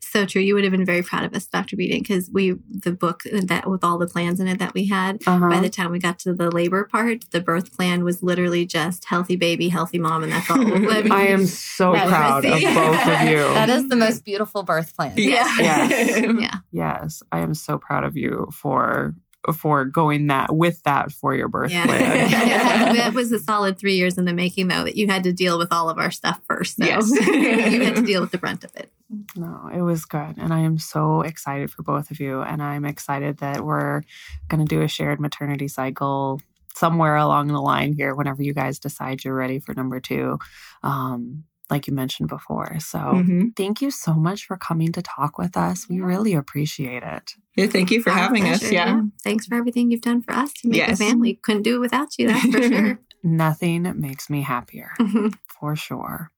So 0.09 0.25
true. 0.25 0.41
You 0.41 0.55
would 0.55 0.63
have 0.63 0.71
been 0.71 0.85
very 0.85 1.03
proud 1.03 1.23
of 1.23 1.35
us, 1.35 1.45
Dr. 1.45 1.75
Bedient, 1.75 2.01
because 2.01 2.31
we, 2.31 2.55
the 2.67 2.91
book 2.91 3.21
that 3.31 3.69
with 3.69 3.83
all 3.83 3.99
the 3.99 4.07
plans 4.07 4.39
in 4.39 4.47
it 4.47 4.57
that 4.57 4.73
we 4.73 4.87
had, 4.87 5.21
uh-huh. 5.27 5.49
by 5.49 5.59
the 5.59 5.69
time 5.69 5.91
we 5.91 5.99
got 5.99 6.17
to 6.19 6.33
the 6.33 6.49
labor 6.49 6.85
part, 6.85 7.25
the 7.29 7.39
birth 7.39 7.75
plan 7.77 8.03
was 8.03 8.23
literally 8.23 8.65
just 8.65 9.05
healthy 9.05 9.35
baby, 9.35 9.69
healthy 9.69 9.99
mom, 9.99 10.23
and 10.23 10.31
that's 10.31 10.49
all. 10.49 10.59
I, 10.61 11.01
mean, 11.01 11.11
I 11.11 11.27
am 11.27 11.45
so 11.45 11.91
proud 11.91 12.43
of 12.43 12.59
both 12.59 13.07
of 13.07 13.29
you. 13.29 13.37
That 13.59 13.69
is 13.69 13.87
the 13.87 13.95
most 13.95 14.25
beautiful 14.25 14.63
birth 14.63 14.95
plan. 14.95 15.13
Yeah. 15.15 15.47
Yes. 15.59 16.25
yeah. 16.39 16.55
Yes. 16.71 17.21
I 17.31 17.39
am 17.39 17.53
so 17.53 17.77
proud 17.77 18.03
of 18.03 18.17
you 18.17 18.47
for 18.51 19.13
for 19.53 19.85
going 19.85 20.27
that 20.27 20.55
with 20.55 20.81
that 20.83 21.11
for 21.11 21.35
your 21.35 21.47
birth 21.47 21.71
yeah. 21.71 21.85
plan. 21.85 22.31
that 22.95 23.13
was 23.13 23.31
a 23.31 23.39
solid 23.49 23.77
three 23.77 23.95
years 23.95 24.17
in 24.17 24.25
the 24.25 24.33
making, 24.33 24.67
though, 24.67 24.83
that 24.83 24.95
you 24.95 25.07
had 25.07 25.23
to 25.23 25.33
deal 25.33 25.57
with 25.57 25.71
all 25.71 25.89
of 25.89 25.97
our 25.97 26.11
stuff 26.11 26.41
first. 26.47 26.77
So 26.77 26.85
yes. 26.85 27.09
you 27.27 27.83
had 27.83 27.95
to 27.95 28.01
deal 28.01 28.21
with 28.21 28.31
the 28.31 28.37
brunt 28.37 28.63
of 28.63 28.75
it. 28.75 28.91
No, 29.35 29.69
it 29.73 29.81
was 29.81 30.05
good. 30.05 30.37
And 30.37 30.53
I 30.53 30.59
am 30.59 30.77
so 30.77 31.21
excited 31.21 31.71
for 31.71 31.83
both 31.83 32.11
of 32.11 32.19
you. 32.19 32.41
And 32.41 32.61
I'm 32.61 32.85
excited 32.85 33.37
that 33.37 33.61
we're 33.61 34.03
going 34.49 34.65
to 34.65 34.69
do 34.69 34.81
a 34.81 34.87
shared 34.87 35.19
maternity 35.19 35.67
cycle 35.67 36.39
somewhere 36.75 37.15
along 37.15 37.47
the 37.47 37.61
line 37.61 37.93
here 37.93 38.15
whenever 38.15 38.41
you 38.41 38.53
guys 38.53 38.79
decide 38.79 39.23
you're 39.23 39.35
ready 39.35 39.59
for 39.59 39.73
number 39.73 39.99
two. 39.99 40.39
Um, 40.83 41.43
like 41.69 41.87
you 41.87 41.93
mentioned 41.93 42.29
before. 42.29 42.79
So 42.79 42.99
mm-hmm. 42.99 43.49
thank 43.55 43.81
you 43.81 43.91
so 43.91 44.13
much 44.13 44.45
for 44.45 44.57
coming 44.57 44.91
to 44.93 45.01
talk 45.01 45.37
with 45.37 45.55
us. 45.55 45.87
We 45.87 46.01
really 46.01 46.33
appreciate 46.33 47.03
it. 47.03 47.33
Yeah, 47.55 47.67
thank 47.67 47.91
you 47.91 48.01
for 48.01 48.09
Our 48.11 48.17
having 48.17 48.43
pleasure, 48.43 48.65
us. 48.65 48.71
Yeah. 48.71 48.87
yeah. 48.87 49.01
Thanks 49.23 49.45
for 49.45 49.55
everything 49.55 49.91
you've 49.91 50.01
done 50.01 50.21
for 50.21 50.33
us 50.33 50.51
to 50.61 50.67
make 50.67 50.77
yes. 50.77 50.99
a 50.99 51.03
family. 51.03 51.39
Couldn't 51.43 51.63
do 51.63 51.75
it 51.75 51.79
without 51.79 52.17
you, 52.17 52.27
that's 52.27 52.45
for 52.45 52.61
sure. 52.61 52.99
Nothing 53.23 53.99
makes 53.99 54.29
me 54.29 54.41
happier, 54.41 54.91
mm-hmm. 54.99 55.29
for 55.47 55.75
sure. 55.75 56.31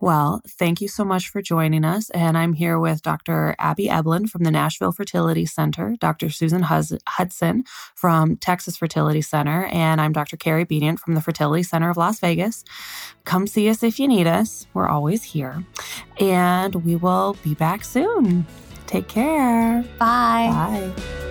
Well, 0.00 0.40
thank 0.48 0.80
you 0.80 0.88
so 0.88 1.04
much 1.04 1.28
for 1.28 1.42
joining 1.42 1.84
us. 1.84 2.10
And 2.10 2.36
I'm 2.36 2.54
here 2.54 2.78
with 2.78 3.02
Dr. 3.02 3.54
Abby 3.58 3.86
Eblen 3.86 4.28
from 4.28 4.44
the 4.44 4.50
Nashville 4.50 4.92
Fertility 4.92 5.46
Center, 5.46 5.94
Dr. 6.00 6.30
Susan 6.30 6.62
Hudson 6.62 7.64
from 7.94 8.36
Texas 8.36 8.76
Fertility 8.76 9.20
Center, 9.20 9.66
and 9.66 10.00
I'm 10.00 10.12
Dr. 10.12 10.36
Carrie 10.36 10.64
Bedient 10.64 10.98
from 10.98 11.14
the 11.14 11.20
Fertility 11.20 11.62
Center 11.62 11.90
of 11.90 11.96
Las 11.96 12.18
Vegas. 12.20 12.64
Come 13.24 13.46
see 13.46 13.68
us 13.68 13.82
if 13.82 14.00
you 14.00 14.08
need 14.08 14.26
us. 14.26 14.66
We're 14.74 14.88
always 14.88 15.22
here. 15.22 15.64
And 16.18 16.74
we 16.84 16.96
will 16.96 17.36
be 17.44 17.54
back 17.54 17.84
soon. 17.84 18.46
Take 18.86 19.08
care. 19.08 19.84
Bye. 19.98 20.92
Bye. 20.92 21.28